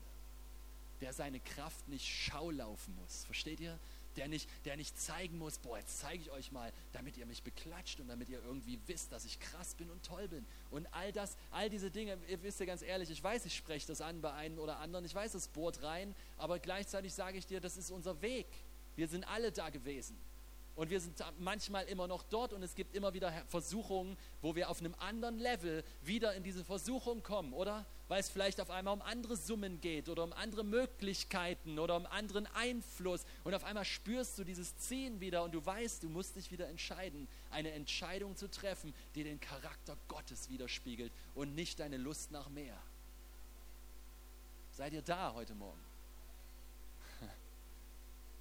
[1.01, 3.25] Der seine Kraft nicht schaulaufen muss.
[3.25, 3.79] Versteht ihr?
[4.17, 7.43] der nicht, der nicht zeigen muss, boah, jetzt zeige ich euch mal, damit ihr mich
[7.43, 10.45] beklatscht und damit ihr irgendwie wisst, dass ich krass bin und toll bin.
[10.71, 13.87] Und all das, all diese Dinge, ihr wisst ja ganz ehrlich, ich weiß, ich spreche
[13.87, 17.47] das an bei einem oder anderen, ich weiß, es bohrt rein, aber gleichzeitig sage ich
[17.47, 18.47] dir, das ist unser Weg.
[18.97, 20.19] Wir sind alle da gewesen.
[20.77, 24.71] Und wir sind manchmal immer noch dort und es gibt immer wieder Versuchungen, wo wir
[24.71, 27.87] auf einem anderen Level wieder in diese Versuchung kommen, oder?
[28.11, 32.07] Weil es vielleicht auf einmal um andere Summen geht oder um andere Möglichkeiten oder um
[32.07, 33.25] anderen Einfluss.
[33.45, 36.69] Und auf einmal spürst du dieses Ziehen wieder und du weißt, du musst dich wieder
[36.69, 42.49] entscheiden, eine Entscheidung zu treffen, die den Charakter Gottes widerspiegelt und nicht deine Lust nach
[42.49, 42.77] mehr.
[44.73, 45.90] Seid ihr da heute Morgen?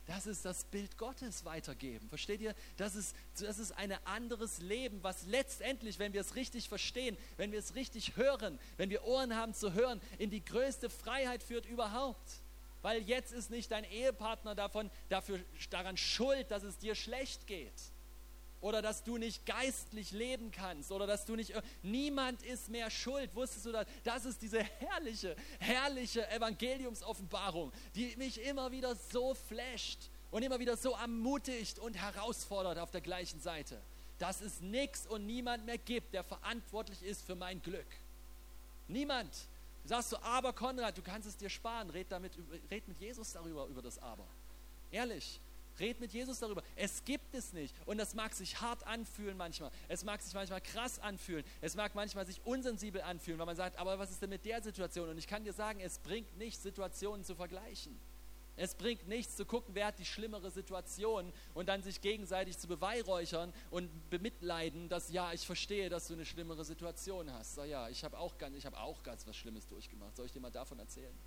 [0.10, 2.10] Das ist das Bild Gottes weitergeben.
[2.10, 2.56] Versteht ihr?
[2.78, 7.52] Das ist, das ist ein anderes Leben, was letztendlich, wenn wir es richtig verstehen, wenn
[7.52, 11.68] wir es richtig hören, wenn wir Ohren haben zu hören, in die größte Freiheit führt
[11.68, 12.42] überhaupt.
[12.82, 17.80] Weil jetzt ist nicht dein Ehepartner davon, dafür, daran schuld, dass es dir schlecht geht.
[18.62, 21.54] Oder dass du nicht geistlich leben kannst oder dass du nicht.
[21.82, 23.34] Niemand ist mehr schuld.
[23.36, 23.88] Wusstest du das?
[24.04, 30.78] Das ist diese herrliche, herrliche Evangeliumsoffenbarung, die mich immer wieder so flasht und immer wieder
[30.78, 33.82] so ermutigt und herausfordert auf der gleichen Seite.
[34.18, 37.88] Dass es nichts und niemand mehr gibt, der verantwortlich ist für mein Glück.
[38.90, 39.34] Niemand.
[39.84, 41.90] Du sagst du, aber Konrad, du kannst es dir sparen.
[41.90, 42.34] Red, damit,
[42.70, 44.28] red mit Jesus darüber, über das Aber.
[44.92, 45.40] Ehrlich.
[45.80, 46.64] Red mit Jesus darüber.
[46.76, 47.76] Es gibt es nicht.
[47.86, 49.72] Und das mag sich hart anfühlen manchmal.
[49.88, 51.46] Es mag sich manchmal krass anfühlen.
[51.62, 54.62] Es mag manchmal sich unsensibel anfühlen, weil man sagt, aber was ist denn mit der
[54.62, 55.10] Situation?
[55.10, 58.00] Und ich kann dir sagen, es bringt nichts, Situationen zu vergleichen.
[58.62, 62.68] Es bringt nichts zu gucken, wer hat die schlimmere Situation und dann sich gegenseitig zu
[62.68, 67.56] beweihräuchern und bemitleiden, dass ja, ich verstehe, dass du eine schlimmere Situation hast.
[67.56, 70.18] So, ja, ich habe auch, ganz, hab auch ganz was Schlimmes durchgemacht.
[70.18, 71.18] Soll ich dir mal davon erzählen?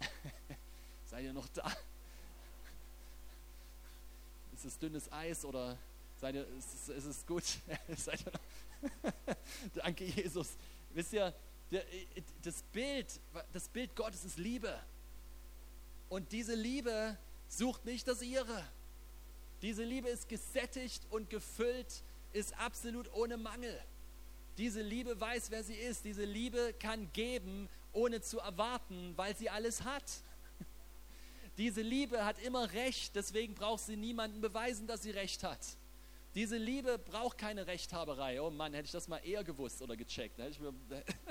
[1.08, 1.66] Seid ihr noch da?
[4.52, 5.78] Ist es dünnes Eis oder
[6.20, 7.44] seid ihr, ist, ist es gut?
[7.96, 9.34] seid ihr noch?
[9.74, 10.50] Danke, Jesus.
[10.92, 11.34] Wisst ihr,
[12.42, 13.20] das Bild,
[13.54, 14.78] das Bild Gottes ist Liebe.
[16.10, 17.16] Und diese Liebe
[17.48, 18.62] sucht nicht das ihre.
[19.62, 22.02] Diese Liebe ist gesättigt und gefüllt,
[22.34, 23.80] ist absolut ohne Mangel.
[24.58, 26.04] Diese Liebe weiß, wer sie ist.
[26.04, 30.04] Diese Liebe kann geben, ohne zu erwarten, weil sie alles hat.
[31.58, 35.58] Diese Liebe hat immer Recht, deswegen braucht sie niemanden beweisen, dass sie Recht hat.
[36.36, 38.40] Diese Liebe braucht keine Rechthaberei.
[38.40, 40.38] Oh Mann, hätte ich das mal eher gewusst oder gecheckt.
[40.38, 40.72] Hätte, mir,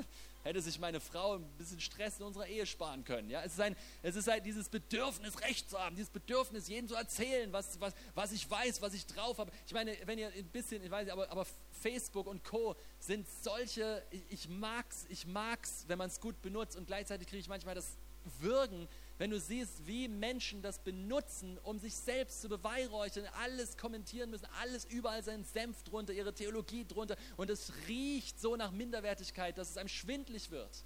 [0.44, 3.30] hätte sich meine Frau ein bisschen Stress in unserer Ehe sparen können.
[3.30, 3.42] Ja?
[3.42, 6.96] Es, ist ein, es ist halt dieses Bedürfnis, Recht zu haben, dieses Bedürfnis, jedem zu
[6.96, 9.50] erzählen, was, was, was ich weiß, was ich drauf habe.
[9.66, 12.76] Ich meine, wenn ihr ein bisschen, ich weiß nicht, aber, aber Facebook und Co.
[13.00, 17.40] sind solche, ich, ich mag's, ich mag's, wenn man es gut benutzt und gleichzeitig kriege
[17.40, 17.96] ich manchmal das
[18.40, 24.30] Würgen, wenn du siehst, wie Menschen das benutzen, um sich selbst zu beweihräuchern, alles kommentieren
[24.30, 29.58] müssen, alles überall seinen Senf drunter, ihre Theologie drunter und es riecht so nach Minderwertigkeit,
[29.58, 30.84] dass es einem schwindlig wird.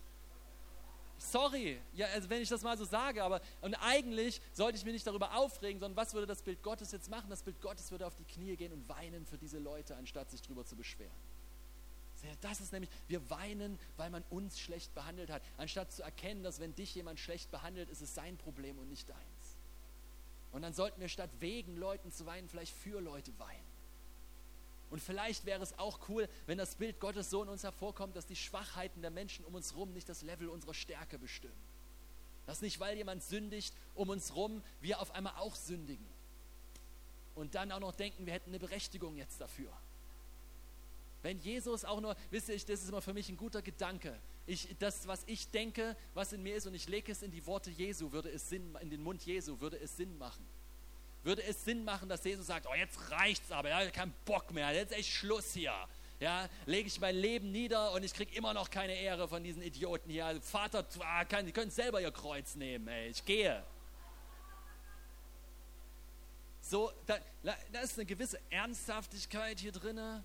[1.18, 4.94] Sorry, ja, also wenn ich das mal so sage, aber und eigentlich sollte ich mich
[4.94, 7.30] nicht darüber aufregen, sondern was würde das Bild Gottes jetzt machen?
[7.30, 10.42] Das Bild Gottes würde auf die Knie gehen und weinen für diese Leute, anstatt sich
[10.42, 11.12] darüber zu beschweren.
[12.42, 16.60] Das ist nämlich, wir weinen, weil man uns schlecht behandelt hat, anstatt zu erkennen, dass
[16.60, 19.58] wenn dich jemand schlecht behandelt, ist es sein Problem und nicht deins.
[20.52, 23.72] Und dann sollten wir statt wegen Leuten zu weinen, vielleicht für Leute weinen.
[24.90, 28.26] Und vielleicht wäre es auch cool, wenn das Bild Gottes so in uns hervorkommt, dass
[28.26, 31.56] die Schwachheiten der Menschen um uns herum nicht das Level unserer Stärke bestimmen.
[32.46, 36.06] Dass nicht, weil jemand sündigt um uns herum, wir auf einmal auch sündigen.
[37.36, 39.72] Und dann auch noch denken, wir hätten eine Berechtigung jetzt dafür.
[41.22, 44.20] Wenn Jesus auch nur, wisst ihr, das ist immer für mich ein guter Gedanke.
[44.48, 47.46] Ich, das, was ich denke, was in mir ist, und ich lege es in die
[47.46, 50.46] Worte Jesu, würde es Sinn, in den Mund Jesu, würde es Sinn machen.
[51.24, 54.72] Würde es Sinn machen, dass Jesus sagt, oh, jetzt reicht's aber, ja, kein Bock mehr,
[54.72, 55.74] jetzt ist echt Schluss hier.
[56.20, 59.62] Ja, lege ich mein Leben nieder und ich kriege immer noch keine Ehre von diesen
[59.62, 60.26] Idioten hier.
[60.26, 63.64] Also Vater, ah, kann, die können selber ihr Kreuz nehmen, ey, ich gehe.
[66.62, 70.24] So, da, da ist eine gewisse Ernsthaftigkeit hier drinne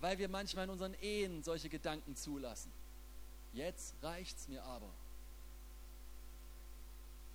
[0.00, 2.70] weil wir manchmal in unseren Ehen solche Gedanken zulassen.
[3.52, 4.90] Jetzt reicht es mir aber.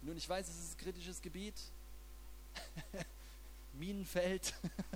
[0.01, 1.55] Nun, ich weiß, es ist ein kritisches Gebiet.
[3.73, 4.53] Minenfeld.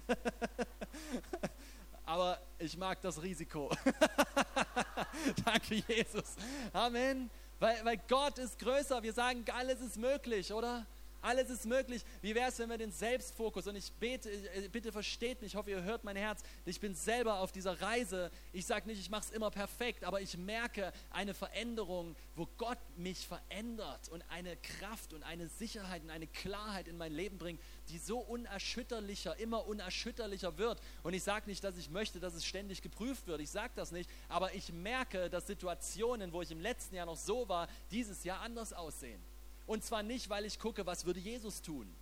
[2.06, 3.70] aber ich mag das Risiko.
[5.46, 6.36] Danke, Jesus.
[6.74, 7.30] Amen.
[7.60, 9.02] Weil, weil Gott ist größer.
[9.02, 10.86] Wir sagen, alles ist möglich, oder?
[11.28, 12.06] Alles ist möglich.
[12.22, 15.56] Wie wäre es, wenn wir den Selbstfokus, und ich bete, äh, bitte versteht mich, ich
[15.58, 18.32] hoffe, ihr hört mein Herz, ich bin selber auf dieser Reise.
[18.54, 22.78] Ich sage nicht, ich mache es immer perfekt, aber ich merke eine Veränderung, wo Gott
[22.96, 27.60] mich verändert und eine Kraft und eine Sicherheit und eine Klarheit in mein Leben bringt,
[27.90, 30.80] die so unerschütterlicher, immer unerschütterlicher wird.
[31.04, 33.42] Und ich sage nicht, dass ich möchte, dass es ständig geprüft wird.
[33.42, 34.10] Ich sage das nicht.
[34.30, 38.40] Aber ich merke, dass Situationen, wo ich im letzten Jahr noch so war, dieses Jahr
[38.40, 39.22] anders aussehen.
[39.68, 41.94] Und zwar nicht, weil ich gucke, was würde Jesus tun,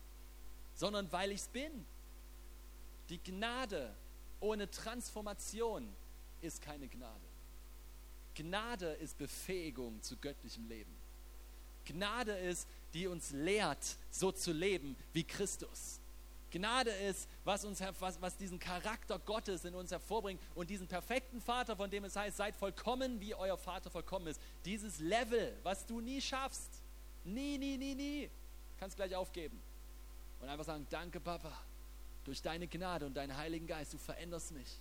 [0.76, 1.86] sondern weil ich es bin.
[3.10, 3.94] Die Gnade
[4.40, 5.94] ohne Transformation
[6.42, 7.26] ist keine Gnade.
[8.36, 10.94] Gnade ist Befähigung zu göttlichem Leben.
[11.86, 16.00] Gnade ist, die uns lehrt, so zu leben wie Christus.
[16.52, 21.42] Gnade ist, was, uns, was, was diesen Charakter Gottes in uns hervorbringt und diesen perfekten
[21.42, 24.40] Vater, von dem es heißt, seid vollkommen, wie euer Vater vollkommen ist.
[24.64, 26.82] Dieses Level, was du nie schaffst,
[27.26, 28.30] Nie, nie, nie, nie.
[28.80, 29.60] Kannst gleich aufgeben.
[30.40, 31.52] Und einfach sagen, danke Papa,
[32.24, 34.80] durch deine Gnade und deinen Heiligen Geist, du veränderst mich.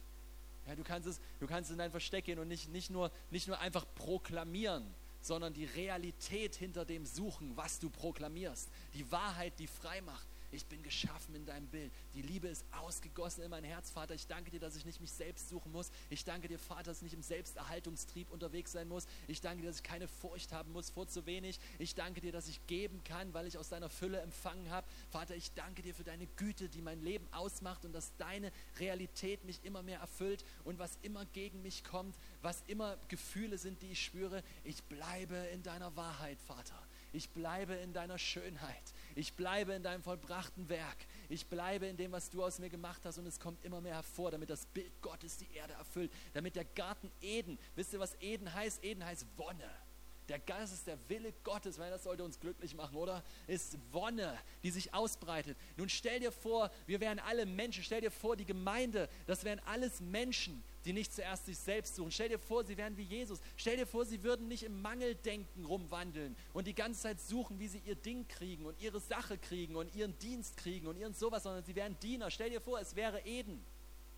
[0.67, 3.49] Ja, du kannst es, du kannst in dein Versteck gehen und nicht, nicht, nur, nicht
[3.49, 8.69] nur einfach proklamieren, sondern die Realität hinter dem suchen, was du proklamierst.
[8.95, 10.27] Die Wahrheit, die frei macht.
[10.55, 11.93] Ich bin geschaffen in deinem Bild.
[12.15, 14.15] Die Liebe ist ausgegossen in mein Herz, Vater.
[14.15, 15.91] Ich danke dir, dass ich nicht mich selbst suchen muss.
[16.11, 19.07] Ich danke dir, Vater, dass ich nicht im Selbsterhaltungstrieb unterwegs sein muss.
[19.27, 21.59] Ich danke dir, dass ich keine Furcht haben muss vor zu wenig.
[21.81, 24.87] Ich danke dir, dass ich geben kann, weil ich aus deiner Fülle empfangen habe.
[25.11, 29.45] Vater, ich danke dir für deine Güte, die mein Leben ausmacht und dass deine Realität
[29.45, 33.91] mich immer mehr erfüllt und was immer gegen mich kommt, was immer Gefühle sind, die
[33.91, 36.81] ich spüre, ich bleibe in deiner Wahrheit, Vater.
[37.15, 38.93] Ich bleibe in deiner Schönheit.
[39.15, 41.07] Ich bleibe in deinem vollbrachten Werk.
[41.29, 43.95] Ich bleibe in dem, was du aus mir gemacht hast und es kommt immer mehr
[43.95, 48.17] hervor, damit das Bild Gottes die Erde erfüllt, damit der Garten Eden, wisst ihr, was
[48.21, 48.85] Eden heißt?
[48.85, 49.71] Eden heißt Wonne.
[50.29, 53.23] Der Geist ist der Wille Gottes, weil das sollte uns glücklich machen, oder?
[53.47, 55.59] Ist Wonne, die sich ausbreitet.
[55.77, 57.85] Nun stell dir vor, wir wären alle Menschen.
[57.85, 62.11] Stell dir vor, die Gemeinde, das wären alles Menschen, die nicht zuerst sich selbst suchen.
[62.11, 63.41] Stell dir vor, sie wären wie Jesus.
[63.57, 67.69] Stell dir vor, sie würden nicht im Mangeldenken rumwandeln und die ganze Zeit suchen, wie
[67.69, 71.45] sie ihr Ding kriegen und ihre Sache kriegen und ihren Dienst kriegen und ihren sowas,
[71.45, 72.31] sondern sie wären Diener.
[72.31, 73.65] Stell dir vor, es wäre Eden.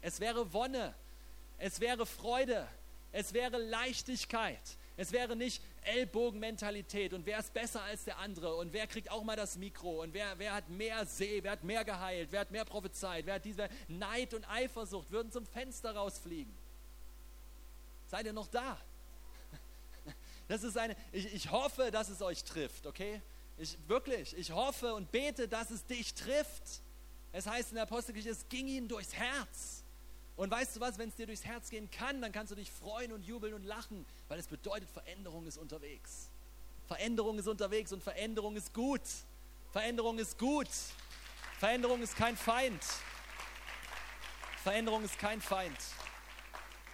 [0.01, 0.95] Es wäre Wonne.
[1.59, 2.67] Es wäre Freude.
[3.13, 4.61] Es wäre Leichtigkeit.
[4.99, 9.25] Es wäre nicht Ellbogenmentalität und wer ist besser als der andere und wer kriegt auch
[9.25, 12.51] mal das Mikro und wer, wer hat mehr See, wer hat mehr geheilt, wer hat
[12.51, 16.53] mehr prophezeit, wer hat diese Neid und Eifersucht würden zum Fenster rausfliegen.
[18.09, 18.79] Seid ihr noch da?
[20.49, 23.21] Das ist eine, ich, ich hoffe, dass es euch trifft, okay?
[23.59, 26.83] Ich, wirklich, ich hoffe und bete, dass es dich trifft.
[27.33, 29.83] Es heißt in der Apostelgeschichte, es ging ihnen durchs Herz.
[30.37, 32.71] Und weißt du was, wenn es dir durchs Herz gehen kann, dann kannst du dich
[32.71, 36.29] freuen und jubeln und lachen, weil es bedeutet, Veränderung ist unterwegs.
[36.87, 39.01] Veränderung ist unterwegs und Veränderung ist gut.
[39.73, 40.69] Veränderung ist gut.
[41.59, 42.83] Veränderung ist kein Feind.
[44.63, 45.79] Veränderung ist kein Feind.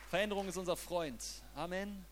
[0.09, 1.22] Veränderung ist unser Freund.
[1.55, 2.07] Amen.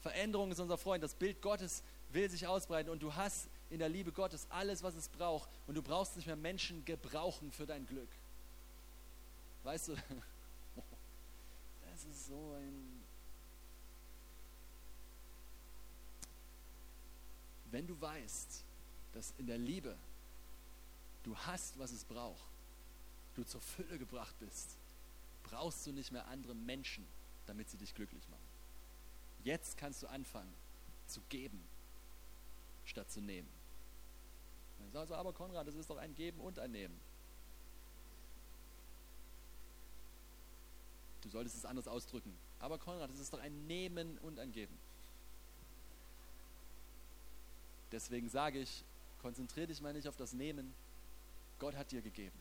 [0.00, 1.04] Veränderung ist unser Freund.
[1.04, 4.94] Das Bild Gottes will sich ausbreiten und du hast in der Liebe Gottes alles, was
[4.94, 8.08] es braucht und du brauchst nicht mehr Menschen gebrauchen für dein Glück.
[9.62, 9.96] Weißt du,
[12.00, 13.02] das ist so ein...
[17.70, 18.64] Wenn du weißt,
[19.12, 19.96] dass in der Liebe
[21.22, 22.50] du hast, was es braucht,
[23.34, 24.76] du zur Fülle gebracht bist,
[25.44, 27.06] brauchst du nicht mehr andere Menschen,
[27.46, 28.48] damit sie dich glücklich machen.
[29.44, 30.52] Jetzt kannst du anfangen
[31.06, 31.62] zu geben,
[32.84, 33.48] statt zu nehmen.
[34.92, 36.98] Du, aber Konrad, das ist doch ein Geben und ein Nehmen.
[41.22, 42.36] Du solltest es anders ausdrücken.
[42.58, 44.76] Aber Konrad, es ist doch ein Nehmen und ein Geben.
[47.92, 48.84] Deswegen sage ich,
[49.20, 50.72] konzentriere dich mal nicht auf das Nehmen.
[51.58, 52.38] Gott hat dir gegeben.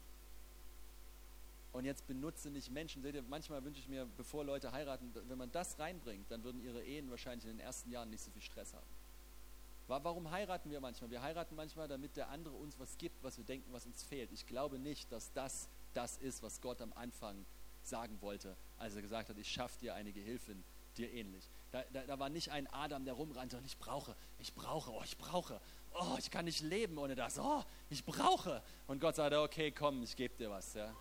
[1.71, 3.01] Und jetzt benutze nicht Menschen.
[3.01, 6.63] Seht ihr, manchmal wünsche ich mir, bevor Leute heiraten, wenn man das reinbringt, dann würden
[6.63, 8.87] ihre Ehen wahrscheinlich in den ersten Jahren nicht so viel Stress haben.
[9.87, 11.09] Warum heiraten wir manchmal?
[11.09, 14.31] Wir heiraten manchmal, damit der andere uns was gibt, was wir denken, was uns fehlt.
[14.31, 17.45] Ich glaube nicht, dass das das ist, was Gott am Anfang
[17.83, 20.63] sagen wollte, als er gesagt hat, ich schaffe dir eine Gehilfin,
[20.97, 21.49] dir ähnlich.
[21.71, 25.01] Da, da, da, war nicht ein Adam, der rumrannte und ich brauche, ich brauche, oh,
[25.03, 25.61] ich brauche,
[25.93, 28.61] oh, ich kann nicht leben ohne das, oh, ich brauche.
[28.87, 30.73] Und Gott sagte, okay, komm, ich gebe dir was.
[30.73, 30.95] Ja.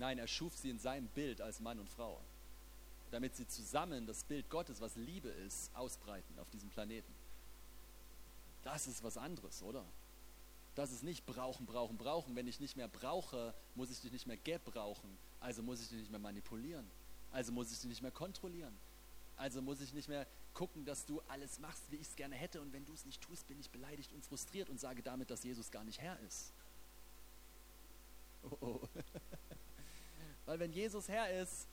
[0.00, 2.22] Nein, er schuf sie in seinem Bild als Mann und Frau,
[3.10, 7.12] damit sie zusammen das Bild Gottes, was Liebe ist, ausbreiten auf diesem Planeten.
[8.62, 9.84] Das ist was anderes, oder?
[10.74, 12.36] Das ist nicht brauchen, brauchen, brauchen.
[12.36, 15.16] Wenn ich nicht mehr brauche, muss ich dich nicht mehr gebrauchen.
[15.40, 16.88] Also muss ich dich nicht mehr manipulieren.
[17.32, 18.76] Also muss ich dich nicht mehr kontrollieren.
[19.36, 22.60] Also muss ich nicht mehr gucken, dass du alles machst, wie ich es gerne hätte.
[22.60, 25.42] Und wenn du es nicht tust, bin ich beleidigt und frustriert und sage damit, dass
[25.44, 26.52] Jesus gar nicht Herr ist.
[28.42, 28.80] Oh, oh.
[30.46, 31.66] Weil wenn Jesus Herr ist,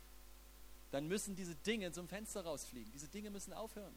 [0.92, 2.92] dann müssen diese Dinge zum Fenster rausfliegen.
[2.94, 3.94] Diese Dinge müssen aufhören.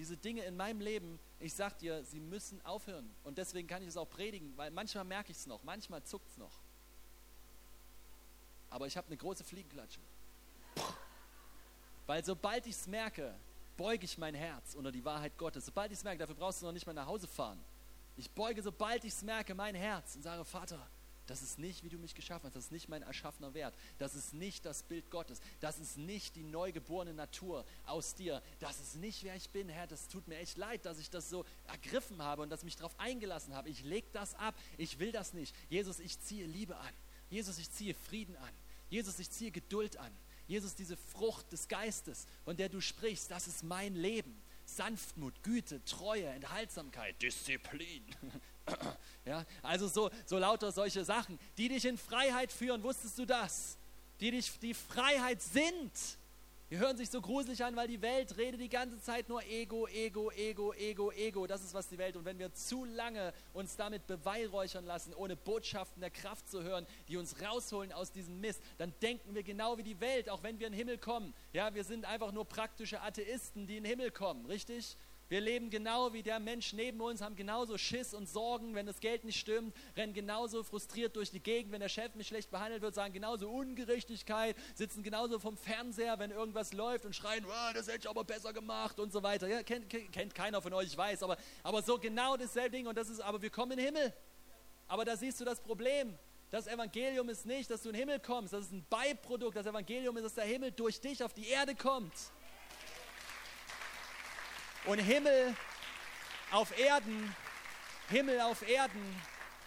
[0.00, 3.14] Diese Dinge in meinem Leben, ich sag dir, sie müssen aufhören.
[3.22, 6.26] Und deswegen kann ich es auch predigen, weil manchmal merke ich es noch, manchmal zuckt
[6.30, 6.58] es noch.
[8.70, 10.00] Aber ich habe eine große Fliegenklatsche.
[12.06, 13.34] Weil sobald ich es merke,
[13.76, 15.66] beuge ich mein Herz unter die Wahrheit Gottes.
[15.66, 17.62] Sobald ich es merke, dafür brauchst du noch nicht mal nach Hause fahren.
[18.16, 20.88] Ich beuge, sobald ich es merke, mein Herz und sage, Vater,
[21.30, 22.56] das ist nicht, wie du mich geschaffen hast.
[22.56, 23.72] Das ist nicht mein erschaffener Wert.
[23.98, 25.40] Das ist nicht das Bild Gottes.
[25.60, 28.42] Das ist nicht die neugeborene Natur aus dir.
[28.58, 29.86] Das ist nicht, wer ich bin, Herr.
[29.86, 32.74] Das tut mir echt leid, dass ich das so ergriffen habe und dass ich mich
[32.74, 33.68] darauf eingelassen habe.
[33.68, 34.56] Ich lege das ab.
[34.76, 35.54] Ich will das nicht.
[35.68, 36.94] Jesus, ich ziehe Liebe an.
[37.28, 38.52] Jesus, ich ziehe Frieden an.
[38.88, 40.12] Jesus, ich ziehe Geduld an.
[40.48, 44.42] Jesus, diese Frucht des Geistes, von der du sprichst, das ist mein Leben.
[44.76, 48.04] Sanftmut, Güte, Treue, Enthaltsamkeit, Disziplin.
[49.24, 52.82] Ja, also so, so lauter solche Sachen, die dich in Freiheit führen.
[52.84, 53.76] Wusstest du das?
[54.20, 55.90] Die dich die Freiheit sind.
[56.70, 59.88] Die hören sich so gruselig an, weil die Welt redet die ganze Zeit nur Ego,
[59.88, 61.48] Ego, Ego, Ego, Ego.
[61.48, 62.14] Das ist was die Welt.
[62.14, 66.86] Und wenn wir zu lange uns damit beweihräuchern lassen, ohne Botschaften der Kraft zu hören,
[67.08, 70.60] die uns rausholen aus diesem Mist, dann denken wir genau wie die Welt, auch wenn
[70.60, 71.34] wir in den Himmel kommen.
[71.52, 74.96] Ja, wir sind einfach nur praktische Atheisten, die in den Himmel kommen, richtig?
[75.30, 78.98] Wir leben genau wie der Mensch neben uns, haben genauso Schiss und Sorgen, wenn das
[78.98, 82.82] Geld nicht stimmt, rennen genauso frustriert durch die Gegend, wenn der Chef mich schlecht behandelt
[82.82, 87.86] wird, sagen genauso Ungerechtigkeit, sitzen genauso vom Fernseher, wenn irgendwas läuft und schreien, oh, das
[87.86, 89.46] hätte ich aber besser gemacht und so weiter.
[89.46, 92.98] Ja, kennt, kennt keiner von euch, ich weiß, aber, aber so genau dasselbe Ding und
[92.98, 94.12] das ist, aber wir kommen in den Himmel.
[94.88, 96.18] Aber da siehst du das Problem.
[96.50, 99.54] Das Evangelium ist nicht, dass du in den Himmel kommst, das ist ein Beiprodukt.
[99.54, 102.12] Das Evangelium ist, dass der Himmel durch dich auf die Erde kommt.
[104.86, 105.54] Und Himmel
[106.50, 107.34] auf Erden,
[108.08, 109.02] Himmel auf Erden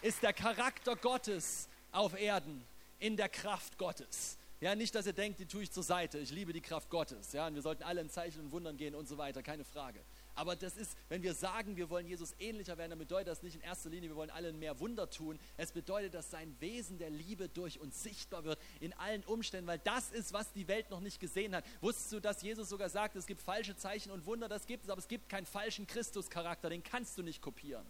[0.02, 2.66] ist der Charakter Gottes auf Erden
[2.98, 4.38] in der Kraft Gottes.
[4.60, 6.18] Ja, nicht, dass ihr denkt, die tue ich zur Seite.
[6.18, 7.32] Ich liebe die Kraft Gottes.
[7.32, 10.04] Ja, und wir sollten alle in Zeichen und Wundern gehen und so weiter, keine Frage.
[10.36, 13.56] Aber das ist, wenn wir sagen, wir wollen Jesus ähnlicher werden, dann bedeutet das nicht
[13.56, 15.40] in erster Linie, wir wollen allen mehr Wunder tun.
[15.58, 19.80] Es bedeutet, dass sein Wesen der Liebe durch uns sichtbar wird in allen Umständen, weil
[19.80, 21.66] das ist, was die Welt noch nicht gesehen hat.
[21.82, 24.90] Wusstest du, dass Jesus sogar sagt, es gibt falsche Zeichen und Wunder, das gibt es,
[24.90, 27.86] aber es gibt keinen falschen Christuscharakter, den kannst du nicht kopieren.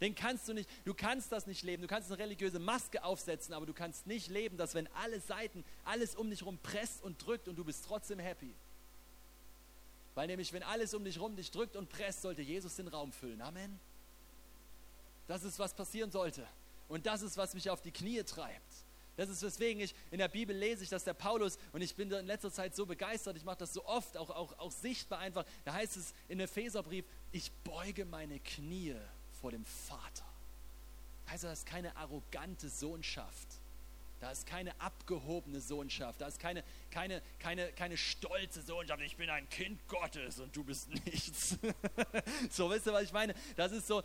[0.00, 1.82] Den kannst du nicht, du kannst das nicht leben.
[1.82, 5.64] Du kannst eine religiöse Maske aufsetzen, aber du kannst nicht leben, dass wenn alle Seiten,
[5.84, 8.54] alles um dich herum presst und drückt und du bist trotzdem happy.
[10.14, 13.12] Weil nämlich, wenn alles um dich rum dich drückt und presst, sollte Jesus den Raum
[13.12, 13.40] füllen.
[13.42, 13.80] Amen.
[15.26, 16.46] Das ist, was passieren sollte.
[16.88, 18.84] Und das ist, was mich auf die Knie treibt.
[19.16, 22.10] Das ist, weswegen ich in der Bibel lese ich, dass der Paulus, und ich bin
[22.10, 25.44] in letzter Zeit so begeistert, ich mache das so oft, auch, auch, auch sichtbar einfach,
[25.64, 28.96] da heißt es in Epheserbrief, ich beuge meine Knie
[29.40, 30.24] vor dem Vater.
[31.30, 33.46] Heißt das ist keine arrogante Sohnschaft,
[34.24, 36.22] da ist keine abgehobene Sohnschaft.
[36.22, 39.02] Da ist keine, keine, keine, keine stolze Sohnschaft.
[39.02, 41.58] Ich bin ein Kind Gottes und du bist nichts.
[42.50, 43.34] so, wisst ihr, was ich meine?
[43.54, 44.02] Das ist so,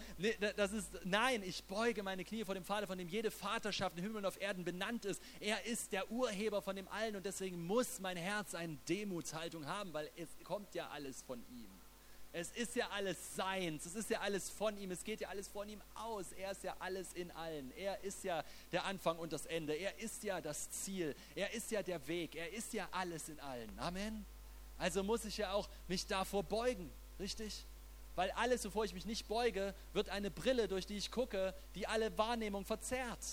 [0.58, 4.04] das ist, nein, ich beuge meine Knie vor dem Vater, von dem jede Vaterschaft im
[4.04, 5.24] Himmel und auf Erden benannt ist.
[5.40, 9.94] Er ist der Urheber von dem Allen und deswegen muss mein Herz eine Demutshaltung haben,
[9.94, 11.70] weil es kommt ja alles von ihm.
[12.32, 15.48] Es ist ja alles seins, es ist ja alles von ihm, es geht ja alles
[15.48, 16.32] von ihm aus.
[16.34, 17.72] Er ist ja alles in allen.
[17.76, 19.74] Er ist ja der Anfang und das Ende.
[19.74, 21.16] Er ist ja das Ziel.
[21.34, 22.36] Er ist ja der Weg.
[22.36, 23.72] Er ist ja alles in allen.
[23.80, 24.26] Amen.
[24.78, 27.66] Also muss ich ja auch mich davor beugen, richtig?
[28.16, 31.88] Weil alles, wovor ich mich nicht beuge, wird eine Brille, durch die ich gucke, die
[31.88, 33.24] alle Wahrnehmung verzerrt.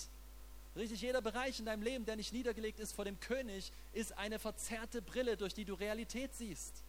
[0.75, 4.39] Richtig, jeder Bereich in deinem Leben, der nicht niedergelegt ist vor dem König, ist eine
[4.39, 6.83] verzerrte Brille, durch die du Realität siehst.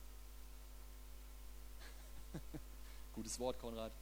[3.15, 3.93] Gutes Wort, Konrad.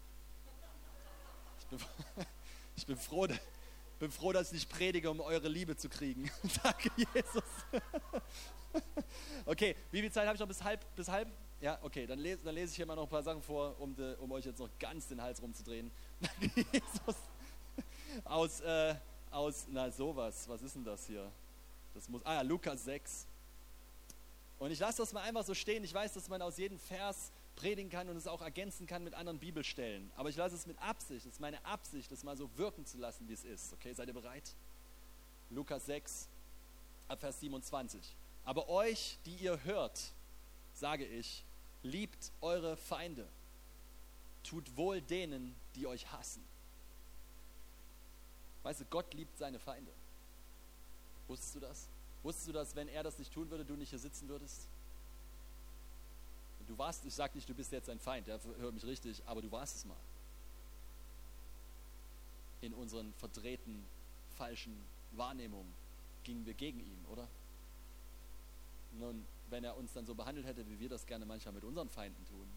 [1.60, 1.78] Ich bin,
[2.76, 3.26] ich bin, froh,
[3.98, 6.30] bin froh, dass ich nicht predige, um eure Liebe zu kriegen.
[6.62, 7.44] Danke, Jesus.
[9.44, 10.84] Okay, wie viel Zeit habe ich noch bis halb?
[10.94, 11.28] Bis halb?
[11.60, 13.94] Ja, okay, dann lese, dann lese ich hier mal noch ein paar Sachen vor, um,
[13.94, 15.90] de, um euch jetzt noch ganz den Hals rumzudrehen.
[16.40, 17.16] Jesus.
[18.24, 18.94] Aus, äh,
[19.30, 21.30] aus, na sowas, was ist denn das hier?
[21.94, 23.26] Das muss, ah ja, Lukas 6.
[24.58, 25.84] Und ich lasse das mal einfach so stehen.
[25.84, 29.14] Ich weiß, dass man aus jedem Vers predigen kann und es auch ergänzen kann mit
[29.14, 30.10] anderen Bibelstellen.
[30.16, 32.98] Aber ich lasse es mit Absicht, es ist meine Absicht, das mal so wirken zu
[32.98, 33.72] lassen, wie es ist.
[33.72, 34.54] Okay, seid ihr bereit?
[35.50, 36.28] Lukas 6,
[37.18, 38.14] Vers 27.
[38.44, 40.12] Aber euch, die ihr hört,
[40.74, 41.44] sage ich,
[41.82, 43.26] liebt eure Feinde,
[44.42, 46.44] tut wohl denen, die euch hassen.
[48.62, 49.90] Weißt du, Gott liebt seine Feinde.
[51.28, 51.88] Wusstest du das?
[52.22, 54.68] Wusstest du, dass wenn er das nicht tun würde, du nicht hier sitzen würdest?
[56.68, 59.40] Du warst, ich sage nicht, du bist jetzt ein Feind, der hört mich richtig, aber
[59.40, 59.96] du warst es mal.
[62.60, 63.84] In unseren verdrehten,
[64.36, 64.76] falschen
[65.12, 65.72] Wahrnehmungen
[66.24, 67.28] gingen wir gegen ihn, oder?
[68.98, 71.88] Nun, wenn er uns dann so behandelt hätte, wie wir das gerne manchmal mit unseren
[71.88, 72.48] Feinden tun.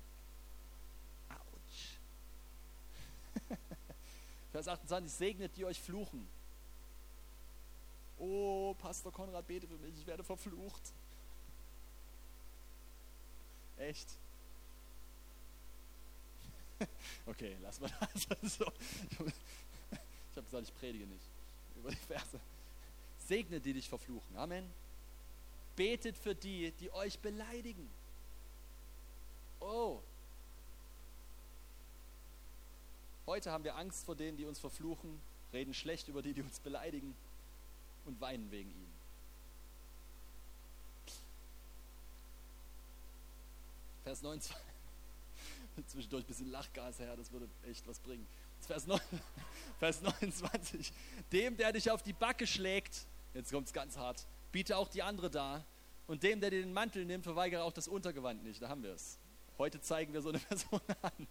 [1.30, 1.97] Autsch.
[4.51, 6.28] Vers 28, segnet die euch fluchen.
[8.18, 10.93] Oh, Pastor Konrad, bete für mich, ich werde verflucht.
[13.80, 14.07] Echt?
[17.25, 18.27] Okay, lass mal das.
[18.57, 18.71] So.
[19.11, 21.25] Ich habe gesagt, ich predige nicht
[21.75, 22.39] über die Verse.
[23.17, 24.36] Segne die dich verfluchen.
[24.38, 24.69] Amen.
[25.75, 27.89] Betet für die, die euch beleidigen.
[29.59, 30.01] Oh.
[33.27, 35.21] Heute haben wir Angst vor denen, die uns verfluchen,
[35.53, 37.15] reden schlecht über die, die uns beleidigen
[38.05, 38.88] und weinen wegen ihnen.
[44.10, 44.55] Vers 19.
[45.86, 48.26] Zwischendurch ein bisschen Lachgas her, das würde echt was bringen.
[48.62, 48.99] Vers, 9,
[49.78, 50.91] Vers 29.
[51.32, 53.05] Dem, der dich auf die Backe schlägt,
[53.36, 55.64] jetzt kommt es ganz hart, biete auch die andere da.
[56.07, 58.64] Und dem, der dir den Mantel nimmt, verweigere auch das Untergewand nicht.
[58.64, 59.20] Da haben wir es.
[59.60, 61.28] Heute zeigen wir so eine Person an.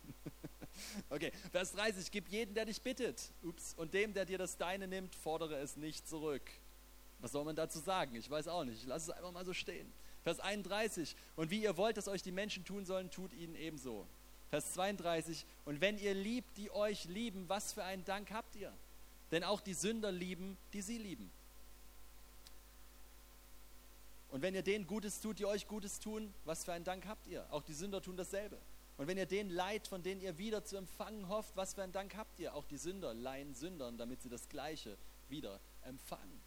[1.11, 3.33] Okay, Vers 30, gib jeden, der dich bittet.
[3.43, 3.75] Ups.
[3.75, 6.49] Und dem, der dir das Deine nimmt, fordere es nicht zurück.
[7.19, 8.15] Was soll man dazu sagen?
[8.15, 8.83] Ich weiß auch nicht.
[8.83, 9.93] Ich lasse es einfach mal so stehen.
[10.29, 14.07] Vers 31, und wie ihr wollt, dass euch die Menschen tun sollen, tut ihnen ebenso.
[14.51, 18.71] Vers 32, und wenn ihr liebt, die euch lieben, was für einen Dank habt ihr?
[19.31, 21.31] Denn auch die Sünder lieben, die sie lieben.
[24.29, 27.27] Und wenn ihr denen Gutes tut, die euch Gutes tun, was für einen Dank habt
[27.27, 27.47] ihr?
[27.51, 28.59] Auch die Sünder tun dasselbe.
[28.99, 31.95] Und wenn ihr den Leid, von denen ihr wieder zu empfangen hofft, was für einen
[31.95, 32.55] Dank habt ihr?
[32.55, 34.99] Auch die Sünder leihen Sündern, damit sie das Gleiche
[35.31, 36.39] wieder empfangen.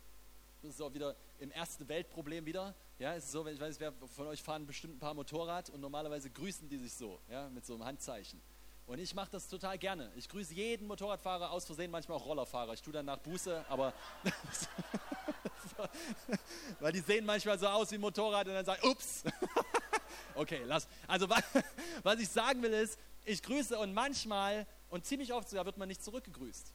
[0.62, 2.76] Das ist auch wieder im ersten Weltproblem wieder.
[3.02, 5.72] Ja, es ist so, wenn ich weiß, wer von euch fahren bestimmt ein paar Motorrad
[5.72, 8.40] und normalerweise grüßen die sich so, ja, mit so einem Handzeichen.
[8.86, 10.12] Und ich mache das total gerne.
[10.16, 12.74] Ich grüße jeden Motorradfahrer, aus Versehen manchmal auch Rollerfahrer.
[12.74, 13.92] Ich tue dann nach Buße, aber
[16.80, 19.24] weil die sehen manchmal so aus wie Motorrad und dann sagen, ups.
[20.36, 20.88] okay, lass.
[21.08, 21.28] Also
[22.04, 25.88] was ich sagen will ist, ich grüße und manchmal und ziemlich oft sogar wird man
[25.88, 26.72] nicht zurückgegrüßt.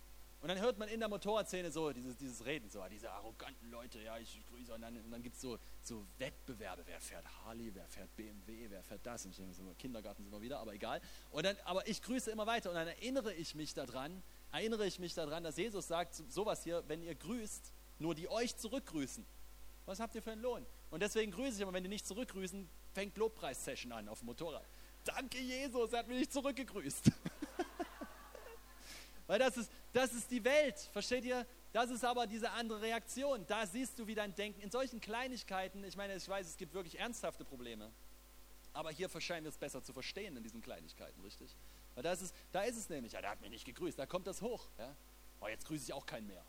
[0.46, 4.00] Und dann hört man in der Motorradszene so dieses, dieses Reden, so diese arroganten Leute,
[4.00, 4.72] ja, ich grüße.
[4.72, 8.80] Und dann, dann gibt es so, so Wettbewerbe, wer fährt Harley, wer fährt BMW, wer
[8.84, 9.24] fährt das.
[9.24, 11.00] Und ich denke so, Kindergarten sind wir wieder, aber egal.
[11.32, 14.22] Und dann, aber ich grüße immer weiter und dann erinnere ich mich daran,
[14.52, 18.56] erinnere ich mich daran, dass Jesus sagt, sowas hier, wenn ihr grüßt, nur die euch
[18.56, 19.26] zurückgrüßen.
[19.84, 20.64] Was habt ihr für einen Lohn?
[20.90, 24.68] Und deswegen grüße ich immer, wenn die nicht zurückgrüßen, fängt Lobpreis-Session an auf dem Motorrad.
[25.02, 27.10] Danke Jesus, er hat mich nicht zurückgegrüßt.
[29.26, 31.46] Weil das ist, das ist die Welt, versteht ihr?
[31.72, 33.46] Das ist aber diese andere Reaktion.
[33.46, 36.74] Da siehst du, wie dein Denken in solchen Kleinigkeiten, ich meine, ich weiß, es gibt
[36.74, 37.90] wirklich ernsthafte Probleme,
[38.74, 41.56] aber hier scheint es besser zu verstehen in diesen Kleinigkeiten, richtig?
[41.94, 44.04] Weil da ist es, da ist es nämlich, ja, der hat mich nicht gegrüßt, da
[44.04, 44.68] kommt das hoch.
[44.78, 44.94] Ja?
[45.40, 46.44] Oh, jetzt grüße ich auch keinen mehr.